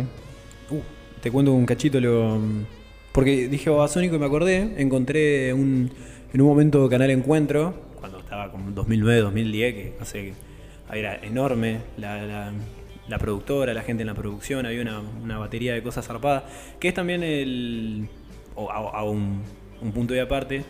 Uh, 0.71 0.79
te 1.21 1.29
cuento 1.31 1.53
un 1.53 1.65
cachito 1.65 1.99
lo. 1.99 2.39
Porque 3.11 3.47
dije 3.47 3.69
Babasónico 3.69 4.15
y 4.15 4.19
me 4.19 4.25
acordé. 4.25 4.73
Encontré 4.77 5.53
un, 5.53 5.91
en 6.33 6.41
un 6.41 6.47
momento 6.47 6.89
Canal 6.89 7.11
Encuentro, 7.11 7.73
cuando 7.99 8.19
estaba 8.19 8.51
como 8.51 8.71
2009, 8.71 9.21
2010, 9.21 9.73
que 9.73 9.93
no 9.99 10.05
sé, 10.05 10.33
era 10.93 11.15
enorme 11.23 11.79
la, 11.97 12.21
la- 12.25 12.51
la 13.07 13.19
productora, 13.19 13.71
la 13.75 13.83
gente 13.83 14.01
en 14.01 14.07
la 14.07 14.15
producción, 14.15 14.65
había 14.65 14.81
una, 14.81 14.99
una 14.99 15.37
batería 15.37 15.75
de 15.75 15.83
cosas 15.83 16.07
zarpadas, 16.07 16.43
que 16.79 16.87
es 16.87 16.93
también 16.95 17.21
el. 17.21 18.07
o 18.55 18.71
a, 18.71 18.75
a 18.77 19.03
un, 19.03 19.41
un 19.81 19.91
punto 19.91 20.13
de 20.13 20.21
aparte. 20.21 20.63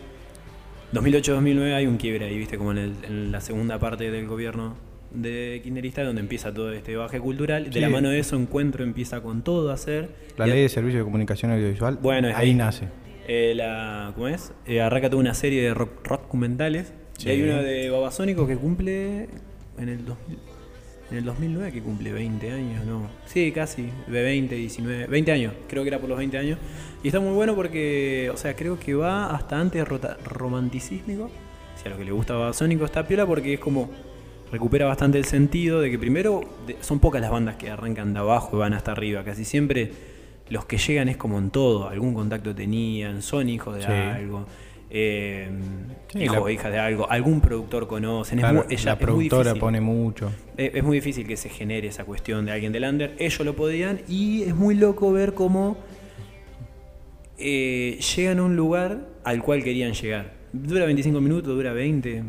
2008-2009 0.92 1.74
hay 1.74 1.86
un 1.86 1.96
quiebre 1.96 2.26
ahí, 2.26 2.38
viste, 2.38 2.56
como 2.58 2.72
en, 2.72 2.78
el- 2.78 2.94
en 3.04 3.32
la 3.32 3.40
segunda 3.40 3.78
parte 3.78 4.10
del 4.10 4.26
gobierno 4.26 4.76
de 5.10 5.60
Kirchnerista, 5.62 6.04
donde 6.04 6.20
empieza 6.20 6.52
todo 6.52 6.72
este 6.72 6.96
baje 6.96 7.18
cultural. 7.20 7.64
De 7.64 7.72
Sí. 7.72 7.80
la 7.80 7.88
mano 7.88 8.08
de 8.10 8.18
eso, 8.18 8.36
Encuentro 8.36 8.84
empieza 8.84 9.20
con 9.22 9.42
todo 9.42 9.70
a 9.70 9.74
hacer. 9.74 10.10
La 10.36 10.46
Y- 10.46 10.50
ley 10.50 10.62
de 10.62 10.68
servicio 10.68 10.98
de 11.00 11.04
comunicación 11.04 11.50
audiovisual. 11.52 11.98
Bueno, 12.00 12.28
ahí 12.28 12.34
ahí. 12.50 12.54
nace. 12.54 12.88
eh, 13.28 13.54
la, 13.56 14.12
¿Cómo 14.14 14.28
es? 14.28 14.52
Eh, 14.66 14.80
arranca 14.80 15.10
toda 15.10 15.20
una 15.20 15.34
serie 15.34 15.60
de 15.62 15.74
rock, 15.74 16.08
documentales. 16.08 16.92
Sí. 17.18 17.28
Y 17.28 17.32
hay 17.32 17.42
uno 17.42 17.60
de 17.60 17.90
Babasónico 17.90 18.46
que 18.46 18.56
cumple 18.56 19.28
en 19.78 19.88
el 19.88 20.04
2000. 20.04 20.38
En 21.10 21.18
el 21.18 21.24
2009 21.24 21.72
que 21.72 21.82
cumple 21.82 22.12
20 22.12 22.50
años, 22.50 22.84
¿no? 22.84 23.08
Sí, 23.26 23.52
casi, 23.52 23.88
de 24.08 24.22
20, 24.22 24.54
19, 24.56 25.06
20 25.06 25.32
años, 25.32 25.52
creo 25.68 25.82
que 25.84 25.88
era 25.88 26.00
por 26.00 26.08
los 26.08 26.18
20 26.18 26.36
años. 26.36 26.58
Y 27.02 27.08
está 27.08 27.20
muy 27.20 27.32
bueno 27.32 27.54
porque, 27.54 28.28
o 28.34 28.36
sea, 28.36 28.56
creo 28.56 28.78
que 28.78 28.94
va 28.94 29.34
hasta 29.34 29.60
antes 29.60 29.86
romanticísmico. 30.24 31.30
Si 31.80 31.86
a 31.88 31.90
lo 31.92 31.98
que 31.98 32.04
le 32.04 32.12
gusta 32.12 32.34
a 32.34 32.38
Babasónico 32.38 32.84
está 32.84 33.06
piola 33.06 33.24
porque 33.26 33.54
es 33.54 33.60
como 33.60 33.90
recupera 34.50 34.86
bastante 34.86 35.18
el 35.18 35.24
sentido 35.24 35.80
de 35.80 35.90
que 35.90 35.98
primero 35.98 36.40
son 36.80 36.98
pocas 37.00 37.20
las 37.20 37.30
bandas 37.30 37.56
que 37.56 37.70
arrancan 37.70 38.12
de 38.12 38.20
abajo 38.20 38.56
y 38.56 38.60
van 38.60 38.74
hasta 38.74 38.92
arriba. 38.92 39.22
Casi 39.24 39.44
siempre 39.44 39.92
los 40.48 40.64
que 40.64 40.78
llegan 40.78 41.08
es 41.08 41.16
como 41.16 41.38
en 41.38 41.50
todo. 41.50 41.88
Algún 41.88 42.14
contacto 42.14 42.54
tenían, 42.54 43.22
son 43.22 43.48
hijos 43.48 43.76
de 43.76 43.82
Sí. 43.82 43.88
algo. 43.92 44.46
Eh, 44.90 45.48
Sí, 46.12 46.22
hijos 46.22 46.36
la- 46.36 46.42
o 46.42 46.48
hijas 46.48 46.72
de 46.72 46.78
algo, 46.78 47.10
algún 47.10 47.40
productor 47.40 47.86
conocen, 47.88 48.38
es 48.38 48.52
muy- 48.52 48.62
ella- 48.70 48.84
la 48.84 48.92
es 48.92 48.98
muy 49.00 49.28
productora 49.28 49.54
pone 49.56 49.80
mucho. 49.80 50.30
Es, 50.56 50.74
es 50.76 50.82
muy 50.84 50.98
difícil 50.98 51.26
que 51.26 51.36
se 51.36 51.48
genere 51.48 51.88
esa 51.88 52.04
cuestión 52.04 52.46
de 52.46 52.52
alguien 52.52 52.72
del 52.72 52.84
under. 52.84 53.14
Ellos 53.18 53.40
lo 53.44 53.54
podían 53.56 54.00
y 54.08 54.42
es 54.44 54.54
muy 54.54 54.74
loco 54.76 55.12
ver 55.12 55.34
cómo 55.34 55.76
eh, 57.38 57.98
llegan 58.16 58.38
a 58.38 58.44
un 58.44 58.56
lugar 58.56 59.00
al 59.24 59.42
cual 59.42 59.62
querían 59.62 59.92
llegar. 59.92 60.32
Dura 60.52 60.86
25 60.86 61.20
minutos, 61.20 61.54
dura 61.54 61.72
20, 61.72 62.22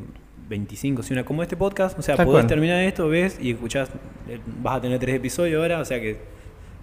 25, 0.49 1.03
si 1.03 1.13
una 1.13 1.23
como 1.23 1.43
este 1.43 1.55
podcast. 1.55 1.97
O 1.97 2.01
sea, 2.01 2.15
Tal 2.15 2.25
podés 2.25 2.41
cual. 2.41 2.47
terminar 2.47 2.81
esto, 2.83 3.07
ves 3.07 3.37
y 3.41 3.51
escuchás. 3.51 3.89
eh, 4.27 4.39
Vas 4.61 4.77
a 4.77 4.81
tener 4.81 4.99
tres 4.99 5.15
episodios 5.15 5.61
ahora, 5.61 5.79
o 5.79 5.85
sea 5.85 6.01
que 6.01 6.17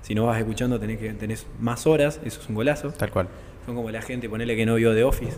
si 0.02 0.14
no 0.14 0.26
vas 0.26 0.38
escuchando 0.38 0.78
tenés, 0.80 0.98
que, 0.98 1.12
tenés 1.14 1.46
más 1.60 1.86
horas, 1.86 2.20
eso 2.24 2.40
es 2.40 2.48
un 2.48 2.54
golazo. 2.54 2.90
Tal 2.92 3.10
cual. 3.10 3.28
Son 3.66 3.74
como 3.74 3.90
la 3.90 4.00
gente, 4.02 4.28
ponele 4.28 4.56
que 4.56 4.64
no 4.66 4.74
vio 4.76 4.94
The 4.94 5.04
Office. 5.04 5.36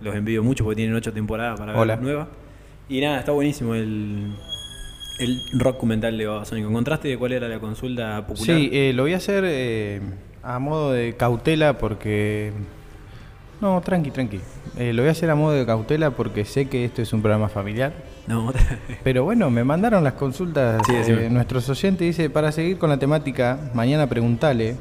Los 0.00 0.14
envío 0.14 0.42
mucho 0.42 0.64
porque 0.64 0.76
tienen 0.76 0.94
ocho 0.94 1.12
temporadas 1.12 1.58
para 1.58 1.76
Hola. 1.78 1.96
ver 1.96 2.02
nueva. 2.04 2.28
Y 2.88 3.00
nada, 3.00 3.18
está 3.18 3.32
buenísimo 3.32 3.74
el, 3.74 4.32
el 5.18 5.40
rock 5.58 5.74
documental 5.74 6.16
de 6.16 6.26
Babasónico. 6.26 6.68
¿Encontraste 6.68 7.16
cuál 7.18 7.32
era 7.32 7.48
la 7.48 7.58
consulta 7.58 8.26
popular? 8.26 8.56
Sí, 8.58 8.70
eh, 8.72 8.92
lo 8.94 9.02
voy 9.02 9.14
a 9.14 9.16
hacer 9.18 9.44
eh, 9.46 10.00
a 10.42 10.58
modo 10.58 10.92
de 10.92 11.14
cautela 11.16 11.78
porque... 11.78 12.52
No, 13.60 13.80
tranqui, 13.80 14.12
tranqui. 14.12 14.40
Eh, 14.78 14.92
lo 14.92 15.02
voy 15.02 15.08
a 15.08 15.12
hacer 15.12 15.28
a 15.30 15.34
modo 15.34 15.52
de 15.52 15.66
cautela 15.66 16.12
porque 16.12 16.44
sé 16.44 16.68
que 16.68 16.84
esto 16.84 17.02
es 17.02 17.12
un 17.12 17.20
programa 17.22 17.48
familiar. 17.48 17.92
No, 18.28 18.46
otra 18.46 18.62
vez. 18.88 18.98
Pero 19.02 19.24
bueno, 19.24 19.50
me 19.50 19.64
mandaron 19.64 20.04
las 20.04 20.12
consultas 20.12 20.80
Sí, 20.86 20.92
decime. 20.94 21.28
nuestros 21.28 21.68
oyentes. 21.68 22.06
Dice, 22.06 22.30
para 22.30 22.52
seguir 22.52 22.78
con 22.78 22.88
la 22.88 22.98
temática, 22.98 23.58
mañana 23.74 24.06
preguntale. 24.08 24.76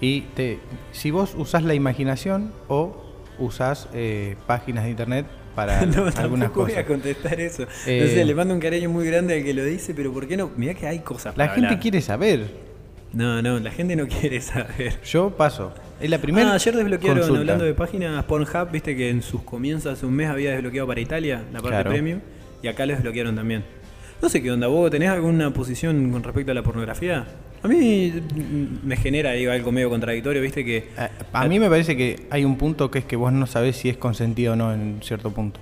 Y 0.00 0.22
te, 0.34 0.58
si 0.92 1.10
vos 1.10 1.34
usás 1.36 1.62
la 1.64 1.74
imaginación 1.74 2.52
o 2.68 3.11
usás 3.44 3.88
eh, 3.94 4.36
páginas 4.46 4.84
de 4.84 4.90
internet 4.90 5.26
para 5.54 5.80
no, 5.86 6.04
algunas 6.06 6.14
tampoco 6.14 6.60
voy 6.62 6.70
cosas. 6.70 6.78
a 6.78 6.86
contestar 6.86 7.40
eso. 7.40 7.64
Eh, 7.86 8.10
sé, 8.14 8.24
le 8.24 8.34
mando 8.34 8.54
un 8.54 8.60
cariño 8.60 8.88
muy 8.88 9.06
grande 9.06 9.34
al 9.36 9.44
que 9.44 9.52
lo 9.54 9.64
dice, 9.64 9.94
pero 9.94 10.12
¿por 10.12 10.26
qué 10.26 10.36
no? 10.36 10.50
Mirá 10.56 10.74
que 10.74 10.86
hay 10.86 11.00
cosas 11.00 11.36
La 11.36 11.44
para 11.44 11.54
gente 11.54 11.66
hablar. 11.68 11.80
quiere 11.80 12.00
saber. 12.00 12.46
No, 13.12 13.42
no, 13.42 13.58
la 13.60 13.70
gente 13.70 13.94
no 13.94 14.06
quiere 14.08 14.40
saber. 14.40 14.98
Yo 15.04 15.30
paso. 15.36 15.74
Es 16.00 16.08
la 16.08 16.18
primera. 16.18 16.50
ah, 16.52 16.54
ayer 16.54 16.74
desbloquearon, 16.74 17.18
consulta. 17.18 17.40
hablando 17.40 17.64
de 17.64 17.74
páginas, 17.74 18.24
Pornhub, 18.24 18.70
viste 18.72 18.96
que 18.96 19.10
en 19.10 19.20
sus 19.22 19.42
comienzos 19.42 19.92
hace 19.92 20.06
un 20.06 20.14
mes 20.14 20.30
había 20.30 20.52
desbloqueado 20.52 20.88
para 20.88 21.00
Italia 21.00 21.42
la 21.52 21.60
parte 21.60 21.68
Claro. 21.68 21.90
premium 21.90 22.20
y 22.62 22.68
acá 22.68 22.86
lo 22.86 22.94
desbloquearon 22.94 23.36
también. 23.36 23.64
No 24.22 24.28
sé 24.28 24.40
qué 24.40 24.52
onda, 24.52 24.68
¿vos 24.68 24.88
tenés 24.90 25.08
alguna 25.10 25.52
posición 25.52 26.10
con 26.12 26.22
respecto 26.22 26.52
a 26.52 26.54
la 26.54 26.62
pornografía? 26.62 27.26
A 27.62 27.66
mí 27.68 28.12
mm, 28.12 28.86
me 28.86 28.96
genera 28.96 29.32
digo, 29.32 29.50
algo 29.50 29.72
medio 29.72 29.90
contradictorio, 29.90 30.40
viste 30.40 30.64
que... 30.64 30.84
A, 30.96 31.10
a 31.32 31.48
mí 31.48 31.58
me 31.58 31.68
parece 31.68 31.96
que 31.96 32.26
hay 32.30 32.44
un 32.44 32.56
punto 32.56 32.88
que 32.90 33.00
es 33.00 33.04
que 33.04 33.16
vos 33.16 33.32
no 33.32 33.46
sabés 33.48 33.76
si 33.76 33.88
es 33.88 33.96
consentido 33.96 34.52
o 34.52 34.56
no 34.56 34.72
en 34.72 35.00
cierto 35.02 35.32
punto. 35.32 35.58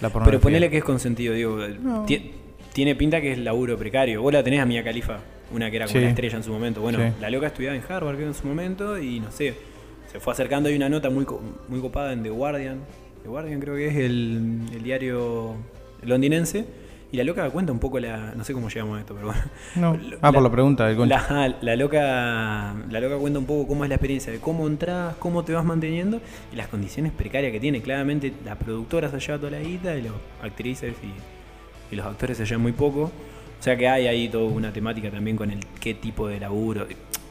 La 0.00 0.10
Pero 0.10 0.38
ponele 0.40 0.70
que 0.70 0.78
es 0.78 0.84
consentido, 0.84 1.34
digo. 1.34 1.58
No. 1.82 2.04
ti- 2.04 2.30
Tiene 2.72 2.94
pinta 2.94 3.20
que 3.20 3.32
es 3.32 3.38
laburo 3.38 3.76
precario. 3.76 4.22
Vos 4.22 4.32
la 4.32 4.42
tenés 4.44 4.60
a 4.60 4.66
Mia 4.66 4.82
Califa, 4.84 5.18
una 5.52 5.70
que 5.70 5.76
era 5.76 5.86
como 5.86 5.98
Sí. 5.98 6.04
la 6.04 6.08
estrella 6.10 6.36
en 6.36 6.42
su 6.44 6.52
momento. 6.52 6.80
Bueno, 6.82 6.98
Sí. 6.98 7.04
la 7.20 7.30
loca 7.30 7.48
estudiaba 7.48 7.76
en 7.76 7.82
Harvard 7.88 8.16
creo, 8.16 8.28
en 8.28 8.34
su 8.34 8.46
momento 8.46 8.98
y 8.98 9.18
no 9.20 9.30
sé, 9.32 9.54
se 10.10 10.20
fue 10.20 10.32
acercando. 10.32 10.68
Hay 10.68 10.76
una 10.76 10.88
nota 10.88 11.10
muy, 11.10 11.26
muy 11.68 11.80
copada 11.80 12.12
en 12.12 12.22
The 12.22 12.30
Guardian. 12.30 12.78
The 13.22 13.28
Guardian 13.28 13.60
creo 13.60 13.74
que 13.76 13.88
es 13.88 13.96
el, 13.96 14.60
el 14.72 14.82
diario 14.84 15.54
londinense. 16.02 16.64
Y 17.14 17.16
la 17.16 17.22
loca 17.22 17.48
cuenta 17.50 17.70
un 17.70 17.78
poco 17.78 18.00
la. 18.00 18.34
No 18.34 18.42
sé 18.42 18.52
cómo 18.52 18.68
llegamos 18.68 18.96
a 18.96 19.00
esto, 19.02 19.14
pero 19.14 19.28
bueno. 19.28 19.42
No. 19.76 19.96
Ah, 20.20 20.32
por 20.32 20.42
la 20.42 20.50
pregunta 20.50 20.88
del 20.88 20.96
concha. 20.96 21.16
La, 21.30 21.44
ah, 21.44 21.54
la 21.60 21.76
loca 21.76 22.74
la 22.90 23.00
loca 23.00 23.18
cuenta 23.18 23.38
un 23.38 23.46
poco 23.46 23.68
cómo 23.68 23.84
es 23.84 23.88
la 23.88 23.94
experiencia 23.94 24.32
de 24.32 24.40
cómo 24.40 24.66
entras, 24.66 25.14
cómo 25.20 25.44
te 25.44 25.52
vas 25.52 25.64
manteniendo 25.64 26.20
y 26.52 26.56
las 26.56 26.66
condiciones 26.66 27.12
precarias 27.12 27.52
que 27.52 27.60
tiene. 27.60 27.82
Claramente 27.82 28.32
la 28.44 28.56
productora 28.56 29.10
se 29.10 29.20
lleva 29.20 29.38
toda 29.38 29.52
la 29.52 29.60
guita 29.60 29.96
y 29.96 30.02
las 30.02 30.12
actrices 30.42 30.96
y, 31.04 31.94
y 31.94 31.96
los 31.96 32.04
actores 32.04 32.36
se 32.36 32.46
llevan 32.46 32.62
muy 32.62 32.72
poco. 32.72 33.02
O 33.04 33.62
sea 33.62 33.76
que 33.76 33.88
hay 33.88 34.08
ahí 34.08 34.28
toda 34.28 34.50
una 34.50 34.72
temática 34.72 35.08
también 35.08 35.36
con 35.36 35.52
el 35.52 35.60
qué 35.80 35.94
tipo 35.94 36.26
de 36.26 36.40
laburo. 36.40 36.84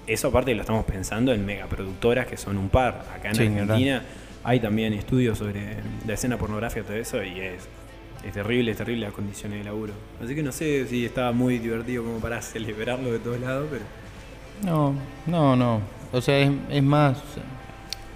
Eso 0.08 0.30
aparte 0.30 0.56
lo 0.56 0.62
estamos 0.62 0.86
pensando 0.86 1.34
en 1.34 1.46
megaproductoras 1.46 2.26
que 2.26 2.38
son 2.38 2.58
un 2.58 2.70
par. 2.70 3.06
Acá 3.14 3.32
en 3.32 3.36
Sí, 3.36 3.48
Argentina 3.48 4.02
hay 4.46 4.62
también 4.62 4.94
estudios 4.94 5.38
sobre 5.40 5.76
la 6.08 6.14
escena 6.14 6.38
pornográfica 6.38 6.80
y 6.80 6.84
todo 6.84 6.96
eso 6.96 7.22
y 7.22 7.42
es, 7.42 7.68
es 8.26 8.34
terrible, 8.34 8.72
es 8.72 8.78
terrible 8.78 9.06
las 9.06 9.14
condiciones 9.14 9.60
de 9.60 9.66
laburo. 9.66 9.94
Así 10.24 10.34
que 10.36 10.44
no 10.44 10.52
sé 10.52 10.88
si 10.88 11.06
estaba 11.06 11.32
muy 11.32 11.60
divertido 11.60 12.04
como 12.04 12.20
para 12.20 12.42
celebrarlo 12.42 13.12
de 13.12 13.20
todos 13.20 13.40
lados, 13.40 13.68
pero... 13.70 13.84
No, 14.64 14.96
no, 15.26 15.56
no. 15.56 15.82
O 16.12 16.22
sea, 16.22 16.40
es, 16.40 16.52
es 16.70 16.84
más. 16.84 17.18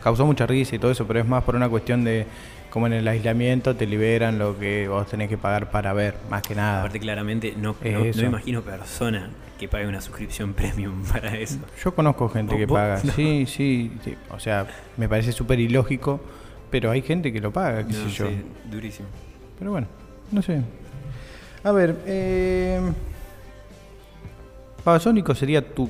Causó 0.03 0.25
mucha 0.25 0.45
risa 0.45 0.75
y 0.75 0.79
todo 0.79 0.91
eso, 0.91 1.05
pero 1.07 1.19
es 1.19 1.27
más 1.27 1.43
por 1.43 1.55
una 1.55 1.67
cuestión 1.67 2.03
de. 2.03 2.25
Como 2.69 2.85
en 2.87 2.93
el 2.93 3.07
aislamiento 3.07 3.75
te 3.75 3.87
liberan 3.87 4.37
lo 4.37 4.57
que 4.59 4.87
vos 4.87 5.07
tenés 5.07 5.29
que 5.29 5.37
pagar 5.37 5.71
para 5.71 5.93
ver, 5.93 6.15
más 6.29 6.43
que 6.43 6.53
nada. 6.53 6.79
Aparte, 6.81 6.99
claramente, 6.99 7.53
no, 7.57 7.75
no, 7.83 7.99
no 8.15 8.21
imagino 8.23 8.61
persona 8.61 9.29
que 9.57 9.67
pague 9.67 9.87
una 9.87 9.99
suscripción 9.99 10.53
premium 10.53 11.03
para 11.03 11.35
eso. 11.37 11.57
Yo 11.83 11.95
conozco 11.95 12.29
gente 12.29 12.53
¿Vos- 12.53 12.59
que 12.59 12.65
vos? 12.67 12.77
paga. 12.77 13.01
No. 13.03 13.13
Sí, 13.13 13.45
sí, 13.47 13.91
sí. 14.03 14.15
O 14.29 14.39
sea, 14.39 14.67
me 14.97 15.09
parece 15.09 15.31
súper 15.31 15.59
ilógico, 15.59 16.21
pero 16.69 16.91
hay 16.91 17.01
gente 17.01 17.33
que 17.33 17.41
lo 17.41 17.51
paga, 17.51 17.87
qué 17.87 17.93
No, 17.93 18.03
sé 18.03 18.09
yo. 18.15 18.27
sí, 18.29 18.35
durísimo. 18.69 19.07
Pero 19.59 19.71
bueno, 19.71 19.87
no 20.31 20.41
sé. 20.41 20.61
A 21.63 21.71
ver, 21.71 21.95
eh. 22.05 22.79
Babasónico 24.85 25.35
sería 25.35 25.61
tu, 25.73 25.89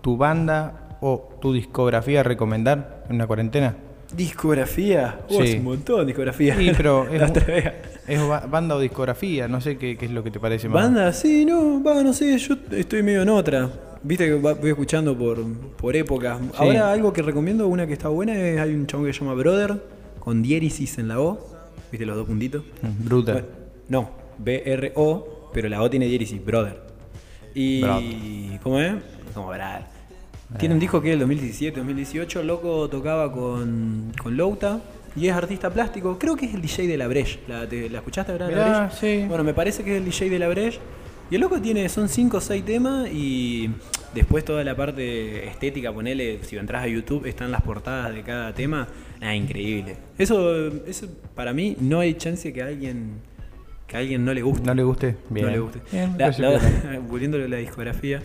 tu 0.00 0.16
banda 0.16 0.96
o 1.00 1.36
tu 1.40 1.52
discografía 1.52 2.20
a 2.20 2.22
recomendar 2.22 3.04
en 3.08 3.16
una 3.16 3.26
cuarentena. 3.26 3.76
¿Discografía? 4.16 5.20
Sí. 5.28 5.36
Oh, 5.38 5.42
es 5.42 5.54
un 5.56 5.64
montón 5.64 6.06
discografía. 6.06 6.56
Sí, 6.56 6.70
pero 6.76 7.08
es 7.10 7.20
La 7.20 7.26
mu- 7.26 7.30
otra 7.32 7.44
vez. 7.46 7.72
¿Es 8.06 8.26
ba- 8.28 8.46
banda 8.46 8.76
o 8.76 8.80
discografía? 8.80 9.48
No 9.48 9.60
sé 9.60 9.76
qué, 9.78 9.96
qué 9.96 10.06
es 10.06 10.10
lo 10.12 10.22
que 10.22 10.30
te 10.30 10.38
parece 10.40 10.68
más. 10.68 10.82
Banda, 10.82 11.12
sí, 11.12 11.44
no, 11.44 11.82
va, 11.82 12.02
no 12.02 12.12
sé, 12.12 12.36
yo 12.38 12.54
estoy 12.72 13.02
medio 13.02 13.22
en 13.22 13.28
otra. 13.30 13.68
Viste 14.02 14.26
que 14.26 14.34
voy 14.34 14.70
escuchando 14.70 15.16
por, 15.16 15.42
por 15.76 15.94
épocas. 15.96 16.38
Ahora 16.56 16.90
algo 16.92 17.12
que 17.12 17.22
recomiendo, 17.22 17.68
una 17.68 17.86
que 17.86 17.92
está 17.92 18.08
buena, 18.08 18.34
es 18.34 18.58
hay 18.60 18.74
un 18.74 18.86
chabón 18.86 19.06
que 19.06 19.12
se 19.12 19.20
llama 19.20 19.34
Brother, 19.34 19.80
con 20.18 20.42
diéresis 20.42 20.98
en 20.98 21.08
la 21.08 21.20
O. 21.20 21.51
¿Viste 21.90 22.06
los 22.06 22.16
dos 22.16 22.26
puntitos? 22.26 22.62
Mm, 22.82 23.04
Bruta. 23.04 23.32
Bueno, 23.32 23.48
no, 23.88 24.10
B-R-O, 24.38 25.50
pero 25.52 25.68
la 25.68 25.82
O 25.82 25.90
tiene 25.90 26.06
diéresis, 26.06 26.44
Brother. 26.44 26.80
Y. 27.54 27.80
Brother. 27.82 28.60
¿Cómo 28.62 28.80
es? 28.80 28.94
Como 29.34 29.48
Brother. 29.48 29.82
Tiene 30.58 30.74
un 30.74 30.80
disco 30.80 31.00
que 31.00 31.08
es 31.08 31.12
el 31.14 31.20
2017, 31.20 31.78
2018. 31.80 32.42
Loco 32.42 32.88
tocaba 32.88 33.32
con, 33.32 34.12
con 34.22 34.36
Louta 34.36 34.80
y 35.16 35.26
es 35.28 35.32
artista 35.34 35.70
plástico. 35.70 36.18
Creo 36.18 36.36
que 36.36 36.44
es 36.46 36.54
el 36.54 36.60
DJ 36.60 36.86
de 36.86 36.96
La 36.98 37.08
Breche. 37.08 37.40
¿La, 37.48 37.66
te- 37.66 37.88
¿la 37.88 37.98
escuchaste 37.98 38.38
La 38.38 38.46
Mirá, 38.48 38.86
Breche? 38.88 38.96
sí. 39.22 39.26
Bueno, 39.28 39.44
me 39.44 39.54
parece 39.54 39.82
que 39.82 39.92
es 39.92 39.98
el 39.98 40.04
DJ 40.04 40.28
de 40.28 40.38
La 40.38 40.48
Breche. 40.48 40.78
Y 41.32 41.36
el 41.36 41.40
loco 41.40 41.58
tiene, 41.62 41.88
son 41.88 42.10
5 42.10 42.36
o 42.36 42.40
6 42.42 42.62
temas 42.62 43.08
y 43.10 43.70
después 44.14 44.44
toda 44.44 44.62
la 44.64 44.76
parte 44.76 45.46
estética, 45.48 45.90
ponele, 45.90 46.40
si 46.42 46.58
entras 46.58 46.82
a 46.84 46.88
YouTube, 46.88 47.24
están 47.24 47.50
las 47.50 47.62
portadas 47.62 48.14
de 48.14 48.20
cada 48.22 48.52
tema. 48.52 48.86
Nada, 49.18 49.34
increíble. 49.34 49.96
Eso, 50.18 50.66
eso 50.86 51.06
para 51.34 51.54
mí 51.54 51.74
no 51.80 52.00
hay 52.00 52.12
chance 52.14 52.52
que 52.52 52.62
a 52.62 52.66
alguien, 52.66 53.12
que 53.86 53.96
a 53.96 54.00
alguien 54.00 54.26
no 54.26 54.34
le 54.34 54.42
guste. 54.42 54.66
¿No 54.66 54.74
le 54.74 54.82
guste? 54.82 55.16
Bien. 55.30 55.46
No 55.46 55.52
le 55.52 55.58
guste. 55.60 55.80
Bien, 55.90 56.14
La- 56.18 56.28
la- 56.36 56.98
volviéndole 57.08 57.44
a 57.46 57.48
la 57.48 57.56
discografía, 57.56 58.20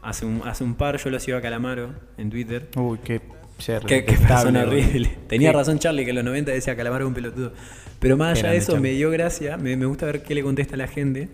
hace 0.00 0.24
un, 0.24 0.40
hace 0.46 0.64
un 0.64 0.76
par 0.76 0.96
yo 0.96 1.10
lo 1.10 1.20
sigo 1.20 1.36
a 1.36 1.42
Calamaro 1.42 1.90
en 2.16 2.30
Twitter. 2.30 2.68
Uy, 2.76 2.98
qué 3.04 3.20
ser 3.58 3.82
Qué, 3.84 4.06
qué 4.06 4.14
persona 4.16 4.62
horrible. 4.62 5.10
Tenía 5.28 5.50
Qué- 5.50 5.56
razón 5.58 5.78
Charlie 5.78 6.04
que 6.04 6.10
en 6.12 6.16
los 6.16 6.24
90 6.24 6.52
decía 6.52 6.74
Calamaro 6.74 7.04
es 7.04 7.08
un 7.08 7.14
pelotudo. 7.14 7.52
Pero 7.98 8.16
más 8.16 8.30
allá 8.30 8.40
Grande, 8.44 8.52
de 8.56 8.62
eso 8.62 8.72
Charlie. 8.72 8.88
me 8.92 8.96
dio 8.96 9.10
gracia, 9.10 9.58
me, 9.58 9.76
me 9.76 9.84
gusta 9.84 10.06
ver 10.06 10.22
qué 10.22 10.34
le 10.34 10.42
contesta 10.42 10.74
la 10.78 10.86
gente. 10.86 11.28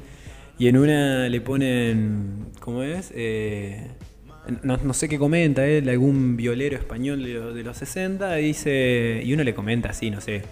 Y 0.59 0.69
en 0.69 0.79
una 0.79 1.29
le 1.29 1.41
ponen, 1.41 2.47
¿cómo 2.61 2.83
es? 2.83 3.13
Eh, 3.15 3.91
no, 4.63 4.77
no 4.79 4.95
sé 4.95 5.09
qué 5.09 5.19
comenta 5.19 5.67
él, 5.67 5.89
algún 5.89 6.37
violero 6.37 6.77
español 6.77 7.23
de 7.23 7.35
los, 7.35 7.55
de 7.55 7.63
los 7.63 7.77
60, 7.77 8.35
dice, 8.37 9.21
y 9.25 9.35
uno 9.35 9.45
le 9.45 9.55
comenta 9.55 9.91
así, 9.91 10.11
no 10.11 10.21
sé, 10.21 10.43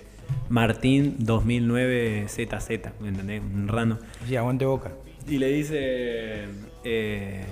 Martín 0.49 1.17
2009 1.19 2.27
ZZ, 2.29 2.69
¿me 3.01 3.09
entendés? 3.09 3.41
Un 3.41 3.69
random. 3.69 3.99
Sí, 4.27 4.37
aguante 4.37 4.65
boca. 4.65 4.93
Y 5.29 5.39
le 5.39 5.49
dice, 5.49 6.45
eh, 6.85 7.45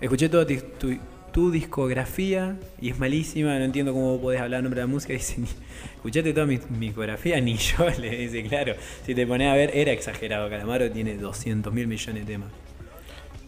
escuché 0.00 0.28
toda 0.28 0.46
tu, 0.46 0.98
tu 1.32 1.50
discografía 1.50 2.56
y 2.80 2.90
es 2.90 2.98
malísima, 2.98 3.58
no 3.58 3.64
entiendo 3.64 3.92
cómo 3.92 4.20
podés 4.20 4.40
hablar 4.40 4.58
en 4.58 4.64
nombre 4.64 4.80
de 4.80 4.86
la 4.86 4.92
música. 4.92 5.12
Dice, 5.14 5.40
ni- 5.40 5.48
escuchaste 5.96 6.32
toda 6.32 6.46
mi, 6.46 6.58
mi 6.78 6.86
discografía, 6.86 7.40
ni 7.42 7.56
yo, 7.56 7.86
le 8.00 8.10
dice, 8.16 8.42
claro, 8.44 8.74
si 9.04 9.14
te 9.14 9.26
pones 9.26 9.48
a 9.50 9.54
ver, 9.54 9.70
era 9.74 9.92
exagerado, 9.92 10.48
Calamaro 10.50 10.90
tiene 10.90 11.16
200 11.16 11.72
mil 11.72 11.86
millones 11.86 12.26
de 12.26 12.32
temas. 12.32 12.48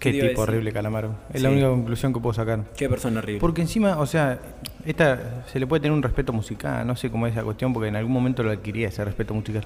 Qué 0.00 0.11
tipo 0.12 0.25
decir? 0.25 0.38
horrible 0.41 0.73
Calamaro. 0.73 1.14
Es 1.33 1.37
Sí. 1.41 1.43
la 1.45 1.50
única 1.50 1.69
conclusión 1.69 2.12
que 2.12 2.21
puedo 2.21 2.35
sacar. 2.35 2.64
Qué 2.76 2.91
persona 2.91 3.21
horrible. 3.21 3.41
Porque 3.41 3.62
encima, 3.62 3.99
o 3.99 4.05
sea, 4.05 4.38
esta 4.85 5.45
se 5.50 5.59
le 5.59 5.67
puede 5.67 5.81
tener 5.81 5.93
un 5.97 6.03
respeto 6.03 6.31
musical, 6.33 6.87
no 6.87 6.95
sé 6.95 7.11
cómo 7.11 7.26
es 7.26 7.33
esa 7.33 7.43
cuestión, 7.43 7.73
porque 7.73 7.88
en 7.88 7.97
algún 7.97 8.12
momento 8.12 8.43
lo 8.43 8.50
adquiría 8.50 8.88
ese 8.88 9.03
respeto 9.03 9.33
musical. 9.33 9.64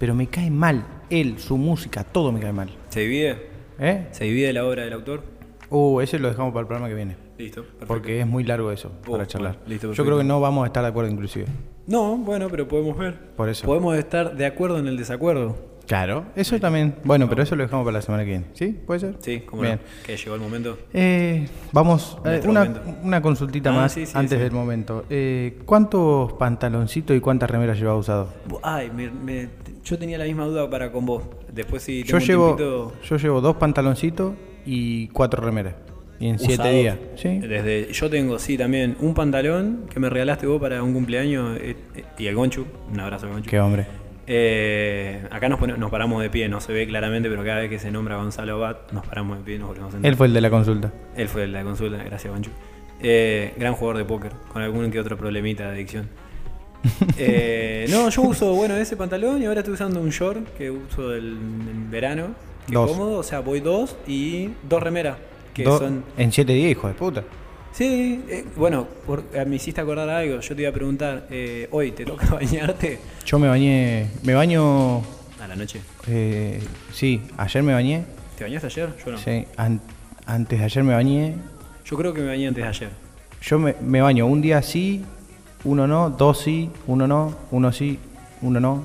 Pero 0.00 0.14
me 0.16 0.26
cae 0.26 0.50
mal, 0.50 0.84
él, 1.08 1.38
su 1.38 1.56
música, 1.56 2.02
todo 2.02 2.32
me 2.32 2.40
cae 2.40 2.52
mal. 2.52 2.68
¿Se 2.88 3.00
divide? 3.00 3.46
¿Eh? 3.78 4.06
¿Se 4.10 4.24
divide 4.24 4.52
la 4.52 4.64
obra 4.66 4.82
del 4.82 4.92
autor? 4.92 5.22
Uh, 5.70 6.00
ese 6.00 6.18
lo 6.18 6.28
dejamos 6.28 6.52
para 6.52 6.62
el 6.62 6.66
programa 6.66 6.88
que 6.88 6.94
viene. 6.94 7.16
Listo, 7.38 7.62
perfecto. 7.62 7.86
Porque 7.86 8.20
es 8.20 8.26
muy 8.26 8.44
largo 8.44 8.70
eso 8.72 8.90
Oh, 9.06 9.12
para 9.12 9.26
charlar. 9.26 9.58
listo, 9.66 9.92
Yo 9.92 10.04
creo 10.04 10.18
que 10.18 10.24
no 10.24 10.40
vamos 10.40 10.64
a 10.64 10.66
estar 10.66 10.82
de 10.82 10.88
acuerdo 10.88 11.10
inclusive. 11.10 11.46
No, 11.86 12.16
bueno, 12.16 12.48
pero 12.50 12.66
podemos 12.66 12.96
ver. 12.98 13.18
Por 13.36 13.48
eso. 13.48 13.64
Podemos 13.66 13.96
estar 13.96 14.36
de 14.36 14.46
acuerdo 14.46 14.78
en 14.78 14.86
el 14.88 14.96
desacuerdo. 14.96 15.76
Claro, 15.86 16.24
eso 16.34 16.58
también. 16.58 16.96
Bueno, 17.04 17.28
pero 17.28 17.44
eso 17.44 17.54
lo 17.54 17.62
dejamos 17.62 17.84
para 17.84 17.98
la 17.98 18.02
semana 18.02 18.24
que 18.24 18.30
viene. 18.30 18.46
¿Sí? 18.54 18.76
¿Puede 18.86 18.98
ser? 18.98 19.14
Sí, 19.20 19.40
como 19.42 19.62
Bien. 19.62 19.78
Que 20.04 20.16
llegó 20.16 20.34
el 20.34 20.40
momento. 20.40 20.76
Eh, 20.92 21.46
vamos, 21.70 22.18
eh, 22.24 22.40
una, 22.44 22.64
momento. 22.64 22.80
una 23.04 23.22
consultita 23.22 23.70
Ah, 23.70 23.74
más 23.74 23.92
sí, 23.92 24.04
sí, 24.04 24.12
antes 24.18 24.36
sí. 24.36 24.42
del 24.42 24.50
momento. 24.50 25.04
Eh, 25.10 25.60
¿Cuántos 25.64 26.32
pantaloncitos 26.32 27.16
y 27.16 27.20
cuántas 27.20 27.48
remeras 27.48 27.78
llevaba 27.78 27.98
usado? 27.98 28.30
Ay, 28.64 28.90
me- 28.90 29.10
me- 29.12 29.48
yo 29.84 29.96
tenía 29.96 30.18
la 30.18 30.24
misma 30.24 30.46
duda 30.46 30.68
para 30.68 30.90
con 30.90 31.06
vos. 31.06 31.22
Después 31.52 31.84
si 31.84 32.02
Yo 32.02 32.18
tengo 32.18 32.18
un 32.18 32.26
llevo, 32.26 32.46
tiempito 32.56 32.92
yo 33.08 33.16
llevo 33.18 33.40
dos 33.40 33.54
pantaloncitos 33.56 34.32
y 34.64 35.06
cuatro 35.08 35.40
remeras. 35.44 35.74
Y 36.18 36.28
en 36.28 36.38
siete 36.38 36.54
usados. 36.54 36.72
días. 36.72 36.96
¿Sí? 37.16 37.38
Desde, 37.40 37.92
yo 37.92 38.08
tengo, 38.10 38.38
sí, 38.38 38.56
también 38.56 38.96
un 39.00 39.12
pantalón 39.14 39.86
que 39.92 40.00
me 40.00 40.08
regalaste 40.08 40.46
vos 40.46 40.60
para 40.60 40.82
un 40.82 40.92
cumpleaños 40.94 41.58
eh, 41.60 41.76
eh, 41.94 42.04
y 42.18 42.26
el 42.26 42.34
Gonchu. 42.34 42.64
Un 42.92 43.00
abrazo, 43.00 43.28
Gonchu. 43.28 43.50
Qué 43.50 43.60
hombre. 43.60 43.86
Eh, 44.28 45.22
acá 45.30 45.48
nos, 45.48 45.58
pone- 45.60 45.76
nos 45.78 45.90
paramos 45.90 46.20
de 46.22 46.30
pie, 46.30 46.48
no 46.48 46.60
se 46.60 46.72
ve 46.72 46.86
claramente, 46.86 47.28
pero 47.28 47.44
cada 47.44 47.60
vez 47.60 47.70
que 47.70 47.78
se 47.78 47.90
nombra 47.90 48.16
Gonzalo 48.16 48.58
Bat, 48.58 48.92
nos 48.92 49.06
paramos 49.06 49.38
de 49.38 49.44
pie 49.44 49.54
y 49.54 49.58
nos 49.58 49.68
volvemos 49.68 49.90
a 49.90 49.92
sentar. 49.92 50.10
Él 50.10 50.16
fue 50.16 50.26
el 50.26 50.32
de 50.34 50.40
la 50.40 50.50
consulta. 50.50 50.92
Él 51.16 51.28
fue 51.28 51.44
el 51.44 51.52
de 51.52 51.58
la 51.58 51.64
consulta, 51.64 51.98
gracias 52.02 52.32
Banchu. 52.32 52.50
Eh, 53.02 53.52
gran 53.58 53.74
jugador 53.74 53.98
de 53.98 54.04
póker, 54.04 54.32
con 54.52 54.62
algún 54.62 54.90
que 54.90 54.98
otro 54.98 55.16
problemita 55.16 55.64
de 55.64 55.70
adicción. 55.70 56.08
No, 57.90 58.08
yo 58.10 58.22
uso, 58.22 58.52
bueno, 58.54 58.76
ese 58.76 58.96
pantalón 58.96 59.42
y 59.42 59.46
ahora 59.46 59.60
estoy 59.60 59.74
usando 59.74 60.00
un 60.00 60.10
short 60.10 60.48
que 60.56 60.70
uso 60.70 61.10
del, 61.10 61.32
en 61.36 61.90
verano. 61.90 62.28
Que 62.66 62.74
Dos. 62.74 62.90
cómodo, 62.90 63.18
o 63.18 63.22
sea, 63.22 63.40
voy 63.40 63.60
dos 63.60 63.96
y 64.08 64.50
dos 64.68 64.82
remeras. 64.82 65.16
Que 65.56 65.64
Do- 65.64 65.78
son. 65.78 66.04
En 66.18 66.30
siete 66.32 66.52
días, 66.52 66.70
hijo 66.72 66.86
de 66.88 66.94
puta. 66.94 67.24
Sí, 67.72 68.22
eh, 68.28 68.44
bueno, 68.56 68.86
por- 69.06 69.24
eh, 69.32 69.44
me 69.46 69.56
hiciste 69.56 69.80
acordar 69.80 70.08
algo. 70.08 70.40
Yo 70.40 70.54
te 70.54 70.62
iba 70.62 70.70
a 70.70 70.74
preguntar, 70.74 71.26
eh, 71.30 71.68
hoy 71.70 71.92
te 71.92 72.04
toca 72.04 72.26
bañarte 72.34 72.98
Yo 73.24 73.38
me 73.38 73.48
bañé. 73.48 74.08
Me 74.22 74.34
baño. 74.34 74.98
a 74.98 75.48
la 75.48 75.56
noche. 75.56 75.80
eh, 76.08 76.60
sí, 76.92 77.22
ayer 77.36 77.62
me 77.62 77.72
bañé. 77.72 78.04
¿Te 78.36 78.44
bañaste 78.44 78.66
ayer? 78.66 78.94
Yo 79.04 79.12
no. 79.12 79.18
Sí, 79.18 79.44
an- 79.56 79.80
antes 80.26 80.58
de 80.58 80.64
ayer 80.64 80.84
me 80.84 80.92
bañé. 80.94 81.36
Yo 81.84 81.96
creo 81.96 82.12
que 82.12 82.20
me 82.20 82.28
bañé 82.28 82.48
antes 82.48 82.62
de 82.64 82.68
ayer. 82.68 82.90
Yo 83.42 83.58
me, 83.58 83.74
me 83.80 84.00
baño 84.00 84.26
un 84.26 84.40
día 84.42 84.60
sí, 84.62 85.04
uno 85.64 85.86
no, 85.86 86.10
dos 86.10 86.40
sí, 86.40 86.70
uno 86.86 87.06
no, 87.06 87.34
uno 87.50 87.72
sí, 87.72 87.98
uno 88.42 88.58
no, 88.60 88.82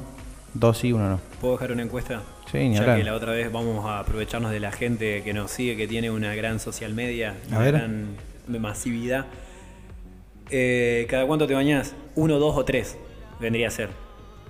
dos 0.53 0.77
sí, 0.77 0.93
uno 0.93 1.09
no. 1.09 1.19
¿Puedo 1.39 1.53
dejar 1.55 1.71
una 1.71 1.83
encuesta? 1.83 2.21
Sí, 2.51 2.57
ni 2.57 2.73
ya 2.75 2.81
hablar. 2.81 2.97
que 2.97 3.03
la 3.03 3.13
otra 3.15 3.31
vez 3.31 3.51
vamos 3.51 3.85
a 3.85 3.99
aprovecharnos 3.99 4.51
de 4.51 4.59
la 4.59 4.71
gente 4.71 5.23
que 5.23 5.33
nos 5.33 5.51
sigue, 5.51 5.77
que 5.77 5.87
tiene 5.87 6.11
una 6.11 6.35
gran 6.35 6.59
social 6.59 6.93
media, 6.93 7.35
A 7.45 7.47
una 7.49 7.59
ver. 7.59 7.73
gran 7.75 8.07
masividad. 8.47 9.25
Eh, 10.49 11.05
¿Cada 11.09 11.25
cuánto 11.25 11.47
te 11.47 11.53
bañás? 11.53 11.95
¿Uno, 12.15 12.37
dos 12.39 12.57
o 12.57 12.65
tres? 12.65 12.97
Vendría 13.39 13.67
a 13.67 13.71
ser. 13.71 13.89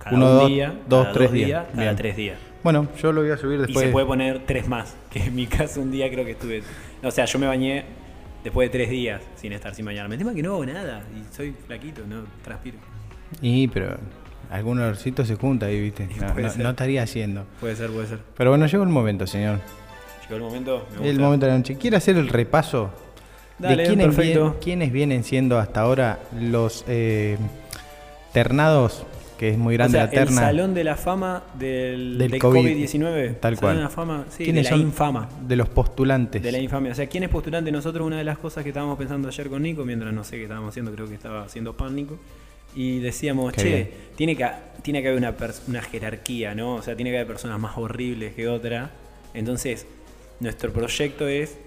Cada 0.03 0.15
Uno, 0.17 0.31
un 0.31 0.37
dos, 0.39 0.49
día, 0.49 0.73
dos, 0.89 1.03
cada 1.03 1.13
tres 1.13 1.29
dos 1.29 1.33
días. 1.35 1.65
cada 1.69 1.81
Bien. 1.83 1.95
tres 1.95 2.15
días. 2.17 2.37
Bueno, 2.63 2.87
yo 3.01 3.11
lo 3.11 3.21
voy 3.21 3.31
a 3.31 3.37
subir 3.37 3.59
Y 3.59 3.61
después. 3.63 3.85
se 3.85 3.91
puede 3.91 4.05
poner 4.05 4.41
tres 4.45 4.67
más, 4.67 4.95
que 5.11 5.19
en 5.19 5.35
mi 5.35 5.45
caso 5.47 5.81
un 5.81 5.91
día 5.91 6.09
creo 6.09 6.25
que 6.25 6.31
estuve... 6.31 6.63
O 7.03 7.11
sea, 7.11 7.25
yo 7.25 7.37
me 7.39 7.47
bañé 7.47 7.85
después 8.43 8.67
de 8.71 8.71
tres 8.77 8.89
días 8.89 9.21
sin 9.35 9.53
estar 9.53 9.75
sin 9.75 9.85
bañarme. 9.85 10.15
El 10.15 10.19
tema 10.19 10.31
es 10.31 10.35
que 10.37 10.43
no 10.43 10.53
hago 10.53 10.65
nada 10.65 11.03
y 11.15 11.35
soy 11.35 11.53
flaquito, 11.67 12.01
no 12.07 12.23
transpiro. 12.43 12.77
Y, 13.41 13.67
pero 13.67 13.97
algún 14.51 14.79
olorcito 14.79 15.25
se 15.25 15.35
junta 15.35 15.65
ahí, 15.67 15.79
viste. 15.81 16.07
No, 16.19 16.27
no- 16.33 16.55
no 16.63 16.69
estaría 16.69 17.03
haciendo. 17.03 17.45
Puede 17.59 17.75
ser, 17.75 17.89
puede 17.89 18.07
ser. 18.07 18.19
Pero 18.37 18.51
bueno, 18.51 18.65
llegó 18.67 18.83
el 18.83 18.89
momento, 18.89 19.25
señor. 19.25 19.59
Llegó 20.23 20.35
el 20.35 20.41
momento. 20.43 20.87
me 20.99 21.05
El 21.07 21.13
gusta. 21.13 21.23
momento 21.23 21.45
de 21.45 21.51
la 21.53 21.57
noche. 21.57 21.77
¿Quiere 21.77 21.97
hacer 21.97 22.17
el 22.17 22.27
repaso 22.27 22.91
Dale, 23.59 23.83
de 23.83 23.87
quiénes, 23.87 24.17
bien- 24.17 24.53
quiénes 24.61 24.91
vienen 24.91 25.23
siendo 25.23 25.57
hasta 25.59 25.81
ahora 25.81 26.19
los 26.39 26.83
eh, 26.87 27.37
ternados? 28.33 29.05
Que 29.37 29.49
es 29.49 29.57
muy 29.57 29.73
grande 29.73 29.97
o 29.97 30.01
sea, 30.01 30.05
la 30.05 30.11
terna. 30.11 30.41
El 30.41 30.47
salón 30.49 30.73
de 30.75 30.83
la 30.83 30.95
fama 30.95 31.41
del, 31.57 32.19
Del 32.19 32.29
del 32.29 32.39
COVID. 32.39 32.59
COVID-19. 32.63 33.39
Tal 33.39 33.55
Salón 33.55 33.59
cual. 33.59 33.75
de 33.77 33.81
la 33.81 33.89
fama, 33.89 34.25
sí, 34.29 34.37
de 34.39 34.43
¿Quiénes 34.43 34.63
la 34.65 34.69
son? 34.69 34.81
infama. 34.81 35.29
De 35.47 35.55
los 35.55 35.67
postulantes. 35.67 36.43
De 36.43 36.51
la 36.51 36.59
infamia. 36.59 36.91
O 36.91 36.95
sea, 36.95 37.07
¿quién 37.07 37.23
es 37.23 37.29
postulante? 37.29 37.71
Nosotros, 37.71 38.05
una 38.05 38.19
de 38.19 38.23
las 38.23 38.37
cosas 38.37 38.61
que 38.61 38.69
estábamos 38.69 38.99
pensando 38.99 39.27
ayer 39.29 39.49
con 39.49 39.63
Nico, 39.63 39.83
mientras 39.83 40.13
no 40.13 40.23
sé 40.23 40.35
qué 40.37 40.43
estábamos 40.43 40.69
haciendo, 40.69 40.91
creo 40.93 41.07
que 41.07 41.15
estaba 41.15 41.41
haciendo 41.43 41.73
pan 41.75 41.95
Nico, 41.95 42.19
y 42.75 42.99
decíamos, 42.99 43.53
Qué 43.53 43.61
che, 43.61 43.67
bien. 43.69 43.89
tiene 44.15 44.35
que, 44.35 44.47
tiene 44.81 45.01
que 45.01 45.07
haber 45.09 45.19
una, 45.19 45.35
una 45.67 45.81
jerarquía, 45.81 46.55
¿no? 46.55 46.75
O 46.75 46.81
sea, 46.81 46.95
tiene 46.95 47.11
que 47.11 47.17
haber 47.17 47.27
personas 47.27 47.59
más 47.59 47.77
horribles 47.77 48.33
que 48.33 48.47
otra. 48.47 48.91
Entonces, 49.33 49.85
nuestro 50.39 50.71
proyecto 50.71 51.27
es, 51.27 51.57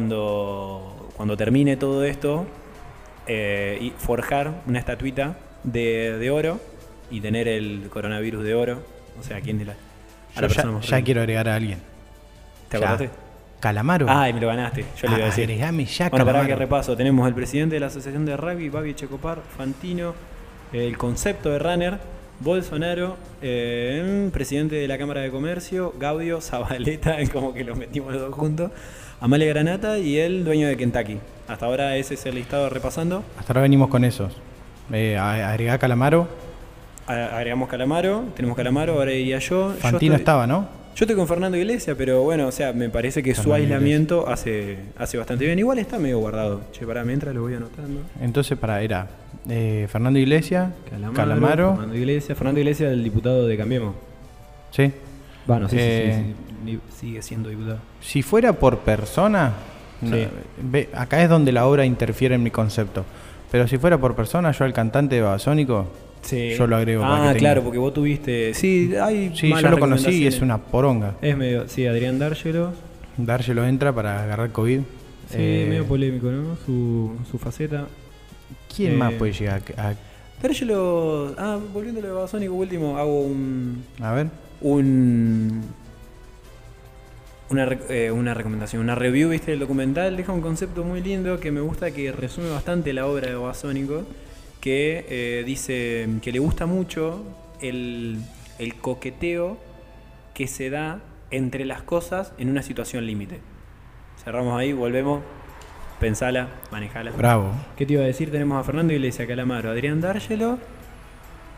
cuando, 0.00 1.08
cuando 1.16 1.36
termine 1.36 1.76
todo 1.76 2.04
esto, 2.04 2.46
eh, 3.26 3.78
y 3.80 3.90
forjar 3.90 4.62
una 4.66 4.78
estatuita 4.78 5.38
de, 5.64 6.16
de 6.18 6.30
oro 6.30 6.60
y 7.10 7.20
tener 7.20 7.48
el 7.48 7.88
coronavirus 7.90 8.44
de 8.44 8.54
oro. 8.54 8.82
O 9.18 9.22
sea, 9.22 9.40
¿quién 9.40 9.58
de 9.58 9.64
la, 9.66 9.72
a 10.36 10.46
ya, 10.46 10.64
más 10.66 11.02
quiero 11.04 11.20
agregar 11.22 11.48
a 11.48 11.54
alguien. 11.56 11.78
¿Te 12.68 12.78
Ya. 12.78 12.86
acordaste? 12.90 13.10
Calamaro. 13.60 14.06
Ay, 14.08 14.32
me 14.34 14.40
lo 14.40 14.48
ganaste. 14.48 14.84
Yo 15.00 15.08
le 15.08 15.14
iba 15.16 15.16
a 15.16 15.22
Ah, 15.22 15.30
decir. 15.30 15.44
agregame 15.44 15.86
ya, 15.86 16.10
Bueno, 16.10 16.24
para 16.26 16.38
Calamaro. 16.38 16.48
que 16.48 16.56
repaso. 16.64 16.96
Tenemos 16.96 17.26
el 17.26 17.34
presidente 17.34 17.76
de 17.76 17.80
la 17.80 17.86
Asociación 17.86 18.26
de 18.26 18.36
Rugby, 18.36 18.68
Babi 18.68 18.94
Checopar, 18.94 19.40
Fantino, 19.56 20.14
el 20.72 20.96
concepto 20.98 21.50
de 21.50 21.58
runner, 21.58 21.98
Bolsonaro, 22.40 23.16
eh, 23.42 24.28
presidente 24.32 24.74
de 24.76 24.86
la 24.88 24.98
Cámara 24.98 25.22
de 25.22 25.30
Comercio, 25.30 25.94
Gaudio, 25.98 26.40
Zabaleta, 26.42 27.16
como 27.32 27.54
que 27.54 27.64
los 27.64 27.76
metimos 27.78 28.12
los 28.12 28.22
dos 28.22 28.34
juntos, 28.34 28.70
Amalia 29.20 29.48
Granata 29.48 29.98
y 29.98 30.18
el 30.18 30.44
dueño 30.44 30.68
de 30.68 30.76
Kentucky. 30.76 31.18
Hasta 31.48 31.66
ahora 31.66 31.96
ese 31.96 32.14
es 32.14 32.26
el 32.26 32.34
listado 32.34 32.68
repasando. 32.68 33.24
Hasta 33.38 33.52
ahora 33.52 33.62
venimos 33.62 33.88
con 33.88 34.04
esos. 34.04 34.32
Eh, 34.92 35.16
agregá 35.16 35.78
Calamaro. 35.78 36.28
A- 37.06 37.36
Agregamos 37.36 37.68
Calamaro, 37.68 38.24
tenemos 38.34 38.56
Calamaro, 38.56 38.94
ahora 38.94 39.12
iría 39.12 39.38
yo. 39.38 39.72
Yo 39.72 39.80
Fantino 39.80 40.14
estoy- 40.14 40.20
estaba, 40.22 40.46
¿no? 40.46 40.68
Yo 40.96 41.04
estoy 41.04 41.14
con 41.16 41.28
Fernando 41.28 41.56
Iglesias, 41.58 41.94
pero 41.98 42.22
bueno, 42.22 42.46
o 42.46 42.52
sea, 42.52 42.72
me 42.72 42.88
parece 42.88 43.22
que 43.22 43.34
su 43.34 43.52
aislamiento 43.52 44.28
hace, 44.28 44.78
hace 44.96 45.18
bastante 45.18 45.44
bien. 45.44 45.58
Igual 45.58 45.78
está 45.78 45.98
medio 45.98 46.18
guardado. 46.18 46.62
Che, 46.72 46.86
para 46.86 47.04
mientras 47.04 47.34
lo 47.34 47.42
voy 47.42 47.54
anotando. 47.54 48.00
Entonces, 48.20 48.56
para, 48.58 48.80
era 48.80 49.06
eh, 49.48 49.86
Fernando 49.90 50.18
Iglesias, 50.18 50.72
Calamaro, 50.90 51.14
Calamaro. 51.14 51.70
Fernando 51.72 51.96
Iglesias. 51.96 52.36
Fernando 52.38 52.60
Iglesias, 52.60 52.92
el 52.92 53.04
diputado 53.04 53.46
de 53.46 53.56
Cambiemos. 53.56 53.94
Sí. 54.70 54.92
Bueno, 55.46 55.68
sí, 55.68 55.76
Eh, 55.78 56.24
sí, 56.26 56.34
sí, 56.64 56.78
sí, 56.90 57.06
sigue 57.06 57.22
siendo 57.22 57.48
diputado. 57.50 57.78
Si 58.00 58.22
fuera 58.22 58.52
por 58.54 58.78
persona, 58.80 59.52
no, 60.02 60.16
ve, 60.62 60.88
acá 60.94 61.22
es 61.22 61.28
donde 61.28 61.52
la 61.52 61.66
obra 61.66 61.84
interfiere 61.84 62.34
en 62.34 62.42
mi 62.42 62.50
concepto. 62.50 63.04
Pero 63.50 63.68
si 63.68 63.78
fuera 63.78 63.96
por 63.98 64.16
persona, 64.16 64.50
yo 64.52 64.64
al 64.64 64.72
cantante 64.72 65.14
de 65.16 65.22
Babasónico, 65.22 65.86
Yo 66.58 66.66
lo 66.66 66.74
agrego 66.74 67.02
para 67.02 67.14
Ah, 67.14 67.18
que 67.18 67.28
tenga- 67.28 67.38
claro, 67.38 67.62
porque 67.62 67.78
vos 67.78 67.94
tuviste. 67.94 68.52
Sí, 68.54 68.90
hay. 69.00 69.30
sí, 69.36 69.48
yo 69.48 69.70
lo 69.70 69.78
conocí 69.78 70.10
y 70.24 70.26
es 70.26 70.40
una 70.40 70.58
poronga. 70.58 71.14
Es 71.22 71.36
medio. 71.36 71.68
Sí, 71.68 71.86
Adrián 71.86 72.18
Dárgelo. 72.18 72.72
Dárselo 73.16 73.64
entra 73.64 73.92
para 73.94 74.24
agarrar 74.24 74.50
COVID. 74.50 74.80
Sí, 74.80 75.36
Eh, 75.38 75.66
medio 75.68 75.84
polémico, 75.86 76.26
¿no? 76.30 76.56
Su, 76.66 77.12
su 77.30 77.38
faceta. 77.38 77.86
¿Quién 78.74 78.92
eh, 78.92 78.96
más 78.96 79.12
puede 79.14 79.32
llegar 79.32 79.62
a, 79.76 79.94
Dárgelo. 80.42 81.34
Ah, 81.38 81.58
volviendo 81.72 82.00
a 82.00 82.02
lo 82.02 82.08
de 82.08 82.14
Babasónico, 82.14 82.54
último, 82.54 82.98
hago 82.98 83.22
un. 83.22 83.84
a 84.00 84.12
ver? 84.12 84.28
un 84.60 85.62
una, 87.48 87.68
eh, 87.88 88.10
una 88.10 88.34
recomendación, 88.34 88.82
una 88.82 88.94
review, 88.94 89.30
viste, 89.30 89.52
del 89.52 89.60
documental, 89.60 90.16
deja 90.16 90.32
un 90.32 90.40
concepto 90.40 90.84
muy 90.84 91.00
lindo 91.00 91.38
que 91.38 91.52
me 91.52 91.60
gusta, 91.60 91.90
que 91.92 92.10
resume 92.12 92.50
bastante 92.50 92.92
la 92.92 93.06
obra 93.06 93.28
de 93.28 93.34
Babasónico, 93.36 94.04
que 94.60 95.06
eh, 95.08 95.44
dice 95.46 96.08
que 96.22 96.32
le 96.32 96.38
gusta 96.38 96.66
mucho 96.66 97.22
el, 97.60 98.18
el 98.58 98.74
coqueteo 98.76 99.58
que 100.34 100.48
se 100.48 100.70
da 100.70 101.00
entre 101.30 101.64
las 101.64 101.82
cosas 101.82 102.32
en 102.38 102.48
una 102.50 102.62
situación 102.62 103.06
límite. 103.06 103.40
Cerramos 104.22 104.58
ahí, 104.58 104.72
volvemos, 104.72 105.22
pensala, 106.00 106.48
manejala. 106.70 107.10
Bravo. 107.12 107.50
¿Qué 107.76 107.86
te 107.86 107.94
iba 107.94 108.02
a 108.02 108.06
decir? 108.06 108.30
Tenemos 108.30 108.58
a 108.60 108.64
Fernando 108.64 108.92
Iglesias, 108.92 109.26
Calamaro, 109.28 109.70
Adrián 109.70 110.00
Dárgelo. 110.00 110.58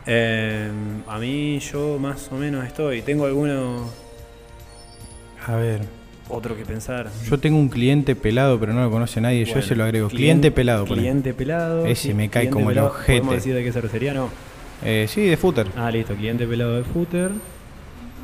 Eh, 0.05 0.69
a 1.07 1.17
mí 1.19 1.59
yo 1.59 1.97
más 1.99 2.31
o 2.31 2.35
menos 2.35 2.65
estoy. 2.65 3.01
Tengo 3.01 3.25
alguno 3.25 3.87
A 5.45 5.55
ver. 5.55 5.81
otro 6.29 6.55
que 6.55 6.65
pensar. 6.65 7.09
Yo 7.29 7.37
tengo 7.39 7.57
un 7.57 7.69
cliente 7.69 8.15
pelado, 8.15 8.59
pero 8.59 8.73
no 8.73 8.81
lo 8.81 8.91
conoce 8.91 9.19
nadie. 9.21 9.45
yo 9.45 9.59
ese 9.59 9.75
lo 9.75 9.83
agrego. 9.83 10.07
clien- 10.07 10.15
Cliente, 10.17 10.51
pelado. 10.51 10.85
Cliente 10.85 11.33
pelado. 11.33 11.85
Ese 11.85 12.13
me 12.13 12.29
cae 12.29 12.43
cliente 12.43 12.53
como 12.53 12.69
el 12.69 12.75
pelado. 12.75 12.87
ojete. 12.93 13.11
¿Podemos 13.19 13.35
decir 13.35 13.53
de 13.55 13.63
qué 13.63 13.71
cervecería? 13.71 14.13
No. 14.13 14.29
Eh, 14.83 15.05
sí, 15.09 15.21
de 15.25 15.37
footer. 15.37 15.67
Ah, 15.75 15.91
listo. 15.91 16.15
Cliente 16.15 16.47
pelado 16.47 16.77
de 16.77 16.83
footer. 16.83 17.31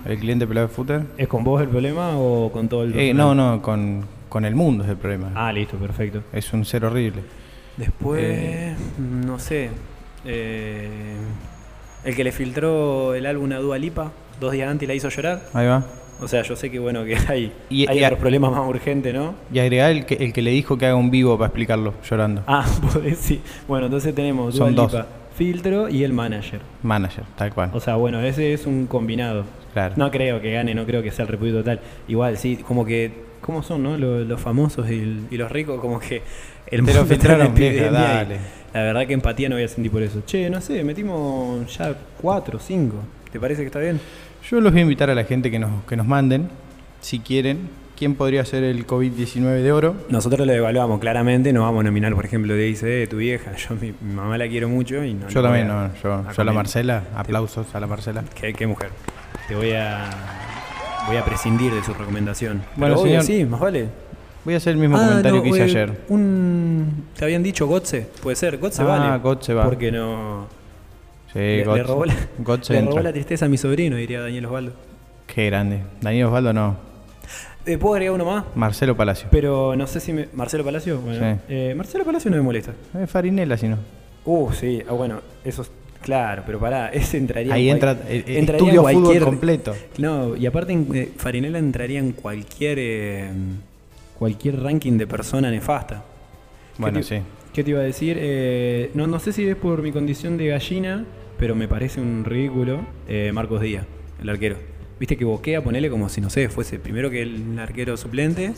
El 0.05 0.19
cliente 0.19 0.47
pelado 0.47 0.67
de 0.67 0.73
footer. 0.73 1.01
¿Es 1.17 1.27
con 1.27 1.43
vos 1.43 1.61
el 1.61 1.67
problema 1.67 2.11
o 2.17 2.51
con 2.51 2.69
todo 2.69 2.83
el 2.83 2.97
Eh, 2.97 3.13
no, 3.13 3.33
no, 3.35 3.61
con, 3.61 4.05
con 4.35 4.43
el 4.43 4.53
mundo 4.53 4.83
es 4.83 4.89
el 4.89 4.97
problema. 4.97 5.31
Ah, 5.33 5.53
listo, 5.53 5.77
perfecto. 5.77 6.21
Es 6.33 6.51
un 6.51 6.65
ser 6.65 6.83
horrible. 6.83 7.21
Después, 7.77 8.21
Eh. 8.21 8.75
no 8.99 9.39
sé. 9.39 9.69
eh, 10.25 10.89
el 12.03 12.15
que 12.17 12.23
le 12.25 12.33
filtró 12.33 13.13
el 13.15 13.25
álbum 13.27 13.49
a 13.53 13.59
Dua 13.59 13.77
Lipa 13.77 14.11
dos 14.41 14.51
días 14.51 14.69
antes 14.69 14.83
y 14.83 14.87
la 14.87 14.93
hizo 14.93 15.07
llorar. 15.07 15.43
Ahí 15.53 15.67
va. 15.67 15.85
O 16.19 16.27
sea, 16.27 16.41
yo 16.41 16.57
sé 16.57 16.69
que 16.69 16.79
bueno 16.79 17.05
que 17.05 17.15
hay, 17.29 17.53
Y- 17.69 17.87
hay 17.87 17.99
y 17.99 18.03
a- 18.03 18.07
otros 18.07 18.19
problemas 18.19 18.51
más 18.51 18.67
urgentes, 18.67 19.13
¿no? 19.13 19.35
Y 19.53 19.59
agregar 19.59 19.91
el 19.91 20.05
que, 20.05 20.15
el 20.15 20.33
que 20.33 20.41
le 20.41 20.51
dijo 20.51 20.77
que 20.77 20.85
haga 20.85 20.95
un 20.97 21.11
vivo 21.11 21.37
para 21.37 21.47
explicarlo, 21.47 21.93
llorando. 22.09 22.43
Ah, 22.45 22.65
podés, 22.93 23.19
sí. 23.19 23.41
Bueno, 23.69 23.85
entonces 23.85 24.13
tenemos 24.13 24.53
Dua 24.53 24.65
Son 24.65 24.75
dos. 24.75 24.91
Lipa, 24.91 25.07
filtro 25.37 25.87
y 25.87 26.03
el 26.03 26.11
manager. 26.11 26.59
Manager, 26.83 27.23
tal 27.37 27.53
cual. 27.53 27.69
O 27.73 27.79
sea, 27.79 27.95
bueno, 27.95 28.19
ese 28.19 28.51
es 28.51 28.65
un 28.65 28.85
combinado. 28.87 29.45
Claro. 29.71 29.93
No 29.95 30.11
creo 30.11 30.41
que 30.41 30.51
gane, 30.51 30.75
no 30.75 30.85
creo 30.85 31.01
que 31.01 31.11
sea 31.11 31.23
el 31.23 31.29
repudio 31.29 31.53
total. 31.59 31.79
Igual, 32.09 32.37
sí, 32.37 32.57
como 32.57 32.83
que, 32.85 33.24
¿cómo 33.41 33.63
son, 33.63 33.83
no? 33.83 33.97
Los, 33.97 34.27
los 34.27 34.39
famosos 34.39 34.89
y, 34.89 35.37
los 35.37 35.51
ricos, 35.51 35.79
como 35.79 35.99
que 35.99 36.21
el 36.67 36.83
Te 36.83 36.93
mundo 36.93 37.13
está 37.13 37.35
en 37.35 37.41
epidemia 37.41 37.91
dale. 37.91 38.37
La 38.73 38.81
verdad 38.81 39.07
que 39.07 39.13
empatía 39.13 39.47
no 39.47 39.55
voy 39.55 39.63
a 39.63 39.67
sentir 39.67 39.91
por 39.91 40.01
eso. 40.01 40.21
Che, 40.25 40.49
no 40.49 40.59
sé, 40.59 40.83
metimos 40.83 41.77
ya 41.77 41.95
cuatro, 42.21 42.59
cinco. 42.59 42.97
¿Te 43.31 43.39
parece 43.39 43.61
que 43.61 43.67
está 43.67 43.79
bien? 43.79 43.99
Yo 44.49 44.59
los 44.59 44.71
voy 44.71 44.81
a 44.81 44.83
invitar 44.83 45.09
a 45.09 45.15
la 45.15 45.23
gente 45.23 45.49
que 45.49 45.59
nos, 45.59 45.83
que 45.85 45.95
nos 45.95 46.05
manden, 46.05 46.49
si 46.99 47.19
quieren, 47.19 47.69
quién 47.97 48.15
podría 48.15 48.43
ser 48.45 48.63
el 48.63 48.85
COVID-19 48.85 49.61
de 49.61 49.71
oro. 49.71 49.95
Nosotros 50.09 50.45
lo 50.45 50.53
evaluamos 50.53 50.99
claramente, 50.99 51.53
no 51.53 51.61
vamos 51.61 51.81
a 51.81 51.83
nominar, 51.83 52.13
por 52.15 52.25
ejemplo, 52.25 52.53
de 52.53 52.63
dice 52.63 52.85
de 52.85 53.07
tu 53.07 53.17
vieja. 53.17 53.55
Yo 53.55 53.75
mi, 53.75 53.93
mi 54.01 54.13
mamá 54.13 54.37
la 54.37 54.47
quiero 54.47 54.69
mucho 54.69 55.03
y 55.03 55.13
no 55.13 55.29
yo 55.29 55.41
también, 55.41 55.67
no, 55.67 55.89
yo, 56.03 56.13
a 56.13 56.33
yo 56.33 56.41
a 56.41 56.45
la. 56.45 56.53
Marcela, 56.53 57.03
aplausos 57.15 57.73
a 57.73 57.79
la 57.79 57.87
Marcela. 57.87 58.23
¿Qué, 58.39 58.53
qué 58.53 58.67
mujer? 58.67 58.89
Te 59.47 59.55
voy 59.55 59.71
a 59.71 60.09
voy 61.07 61.17
a 61.17 61.25
prescindir 61.25 61.73
de 61.73 61.83
su 61.83 61.93
recomendación. 61.93 62.61
Bueno, 62.75 62.95
Pero 62.95 63.01
obvio, 63.01 63.21
señor. 63.21 63.39
sí, 63.41 63.45
más 63.45 63.59
vale. 63.59 63.87
Voy 64.43 64.53
a 64.53 64.57
hacer 64.57 64.73
el 64.73 64.77
mismo 64.79 64.97
Ah, 64.97 65.07
comentario 65.07 65.37
no, 65.37 65.43
que 65.43 65.49
hice 65.49 65.59
eh, 65.59 65.63
ayer. 65.63 65.99
Un, 66.09 67.05
¿Te 67.17 67.25
habían 67.25 67.41
dicho 67.43 67.65
Gotze? 67.67 68.07
Puede 68.21 68.35
ser, 68.35 68.57
Gotze 68.59 68.81
Ah, 68.83 68.85
vale. 68.85 69.17
Gotze 69.23 69.53
va. 69.53 69.63
Porque 69.63 69.91
no. 69.91 70.47
Sí, 71.33 71.39
le, 71.39 71.65
le 71.65 71.83
robó, 71.83 72.05
la, 72.05 72.13
le 72.13 72.19
entra. 72.77 72.81
robó 72.81 72.99
la 73.01 73.11
tristeza 73.11 73.45
a 73.45 73.49
mi 73.49 73.57
sobrino, 73.57 73.95
diría 73.97 74.21
Daniel 74.21 74.45
Osvaldo. 74.45 74.73
Qué 75.27 75.47
grande. 75.47 75.81
Daniel 76.01 76.27
Osvaldo 76.27 76.53
no. 76.53 76.75
Eh, 77.65 77.77
¿Puedo 77.79 77.95
agregar 77.95 78.13
uno 78.13 78.25
más? 78.25 78.45
Marcelo 78.53 78.95
Palacio. 78.95 79.27
Pero 79.31 79.75
no 79.75 79.87
sé 79.87 79.99
si 79.99 80.13
me. 80.13 80.27
¿Marcelo 80.33 80.63
Palacio? 80.63 80.99
Bueno, 80.99 81.19
Sí. 81.35 81.41
eh, 81.49 81.73
Marcelo 81.75 82.05
Palacio 82.05 82.29
no 82.29 82.37
me 82.37 82.43
molesta. 82.43 82.73
Es 83.01 83.09
Farinela, 83.09 83.57
si 83.57 83.67
no. 83.67 83.77
Uh, 84.23 84.51
sí, 84.53 84.83
ah, 84.87 84.93
bueno, 84.93 85.21
eso 85.43 85.63
es. 85.63 85.71
Claro, 86.05 86.43
pero 86.45 86.59
pará, 86.59 86.89
ese 86.93 87.17
entraría 87.17 87.51
Ahí 87.51 87.67
en 87.67 87.75
entra 87.75 87.93
eh, 88.07 88.23
eh, 88.27 88.37
entraría 88.37 88.67
estudio 88.67 88.87
en 88.87 88.95
fútbol 88.95 89.19
completo. 89.19 89.75
No, 89.97 90.35
y 90.35 90.45
aparte 90.45 90.73
eh, 90.93 91.11
Farinella 91.17 91.57
entraría 91.57 91.97
en 91.97 92.11
cualquier 92.11 92.77
eh, 92.79 93.31
cualquier 94.17 94.61
ranking 94.61 94.99
de 94.99 95.07
persona 95.07 95.49
nefasta. 95.49 96.03
Bueno, 96.77 96.99
¿Qué 96.99 97.03
sí. 97.03 97.15
¿Qué 97.53 97.63
te 97.63 97.71
iba 97.71 97.79
a 97.79 97.83
decir? 97.83 98.17
Eh, 98.19 98.91
no, 98.93 99.07
no 99.07 99.17
sé 99.17 99.33
si 99.33 99.47
es 99.47 99.55
por 99.55 99.81
mi 99.81 99.91
condición 99.91 100.37
de 100.37 100.49
gallina, 100.49 101.05
pero 101.39 101.55
me 101.55 101.67
parece 101.67 102.01
un 102.01 102.23
ridículo 102.23 102.81
Marcos 103.33 103.61
Díaz, 103.61 103.85
el 104.21 104.29
arquero. 104.29 104.57
Viste 104.99 105.17
que 105.17 105.25
boquea, 105.25 105.63
ponele 105.63 105.89
como 105.89 106.07
si, 106.09 106.21
no 106.21 106.29
sé, 106.29 106.49
fuese 106.49 106.77
primero 106.79 107.09
que 107.09 107.23
el 107.23 107.57
arquero 107.57 107.97
suplente. 107.97 108.53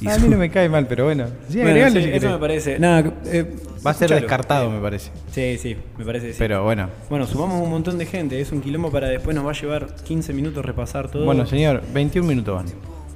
Y 0.00 0.06
A 0.08 0.14
su- 0.14 0.20
mí 0.22 0.28
no 0.28 0.38
me 0.38 0.50
cae 0.50 0.68
mal, 0.68 0.86
pero 0.86 1.04
bueno. 1.04 1.26
Sí, 1.48 1.56
Bueno, 1.56 1.70
agregale 1.70 2.02
sí, 2.02 2.08
si 2.10 2.16
eso 2.16 2.30
me 2.30 2.38
parece. 2.38 2.78
Nada, 2.78 3.12
eh, 3.26 3.42
Va 3.84 3.90
a 3.90 3.94
ser 3.94 4.04
escuchalo. 4.06 4.20
descartado, 4.20 4.70
me 4.70 4.80
parece. 4.80 5.10
Sí, 5.32 5.58
sí, 5.58 5.76
me 5.98 6.04
parece 6.04 6.32
sí. 6.32 6.36
Pero 6.38 6.62
bueno. 6.64 6.88
Bueno, 7.10 7.26
sumamos 7.26 7.60
un 7.60 7.70
montón 7.70 7.98
de 7.98 8.06
gente, 8.06 8.40
es 8.40 8.52
un 8.52 8.60
quilombo 8.62 8.90
para 8.90 9.08
después 9.08 9.34
nos 9.34 9.44
va 9.46 9.50
a 9.50 9.54
llevar 9.54 9.94
15 10.04 10.32
minutos 10.32 10.64
repasar 10.64 11.10
todo. 11.10 11.24
Bueno, 11.24 11.46
señor, 11.46 11.82
21 11.92 12.26
minutos 12.28 12.54
van. 12.54 12.66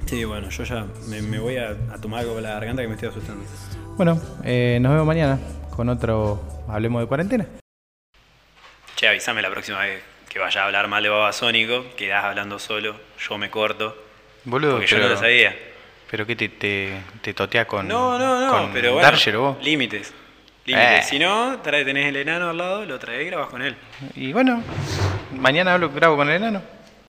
Sí, 0.05 0.23
bueno, 0.23 0.49
yo 0.49 0.63
ya 0.63 0.85
me, 1.09 1.21
me 1.21 1.39
voy 1.39 1.57
a, 1.57 1.71
a 1.93 1.97
tomar 2.01 2.21
algo 2.21 2.33
con 2.35 2.43
la 2.43 2.51
garganta 2.51 2.81
que 2.81 2.87
me 2.87 2.93
estoy 2.95 3.09
asustando. 3.09 3.43
Bueno, 3.97 4.21
eh, 4.43 4.77
nos 4.81 4.91
vemos 4.91 5.07
mañana 5.07 5.39
con 5.75 5.89
otro 5.89 6.41
Hablemos 6.67 7.01
de 7.01 7.07
Cuarentena. 7.07 7.45
Che, 8.95 9.07
avísame 9.07 9.41
la 9.41 9.49
próxima 9.49 9.79
vez 9.81 10.01
que 10.29 10.39
vaya 10.39 10.61
a 10.61 10.65
hablar 10.65 10.87
mal 10.87 11.03
de 11.03 11.09
Babasónico, 11.09 11.85
quedás 11.95 12.23
hablando 12.25 12.59
solo, 12.59 12.95
yo 13.19 13.37
me 13.37 13.49
corto. 13.49 13.95
Boludo, 14.45 14.73
porque 14.73 14.87
yo 14.87 14.97
pero, 14.97 15.07
no 15.09 15.13
lo 15.15 15.19
sabía. 15.19 15.55
Pero 16.09 16.25
que 16.25 16.35
te, 16.35 16.49
te, 16.49 17.01
te 17.21 17.33
totea 17.33 17.65
con. 17.65 17.87
No, 17.87 18.17
no, 18.17 18.41
no, 18.41 18.51
con 18.51 18.73
pero 18.73 18.93
bueno. 18.93 19.05
Darger, 19.05 19.37
vos. 19.37 19.57
Límites. 19.63 20.13
Límites. 20.65 21.05
Eh. 21.05 21.07
Si 21.09 21.19
no, 21.19 21.59
trae, 21.61 21.85
tenés 21.85 22.07
el 22.07 22.17
enano 22.17 22.49
al 22.49 22.57
lado, 22.57 22.85
lo 22.85 22.99
traes 22.99 23.23
y 23.23 23.25
grabas 23.25 23.49
con 23.49 23.61
él. 23.61 23.75
Y 24.15 24.33
bueno, 24.33 24.61
mañana 25.37 25.73
hablo, 25.73 25.89
grabo 25.89 26.17
con 26.17 26.29
el 26.29 26.35
enano. 26.35 26.61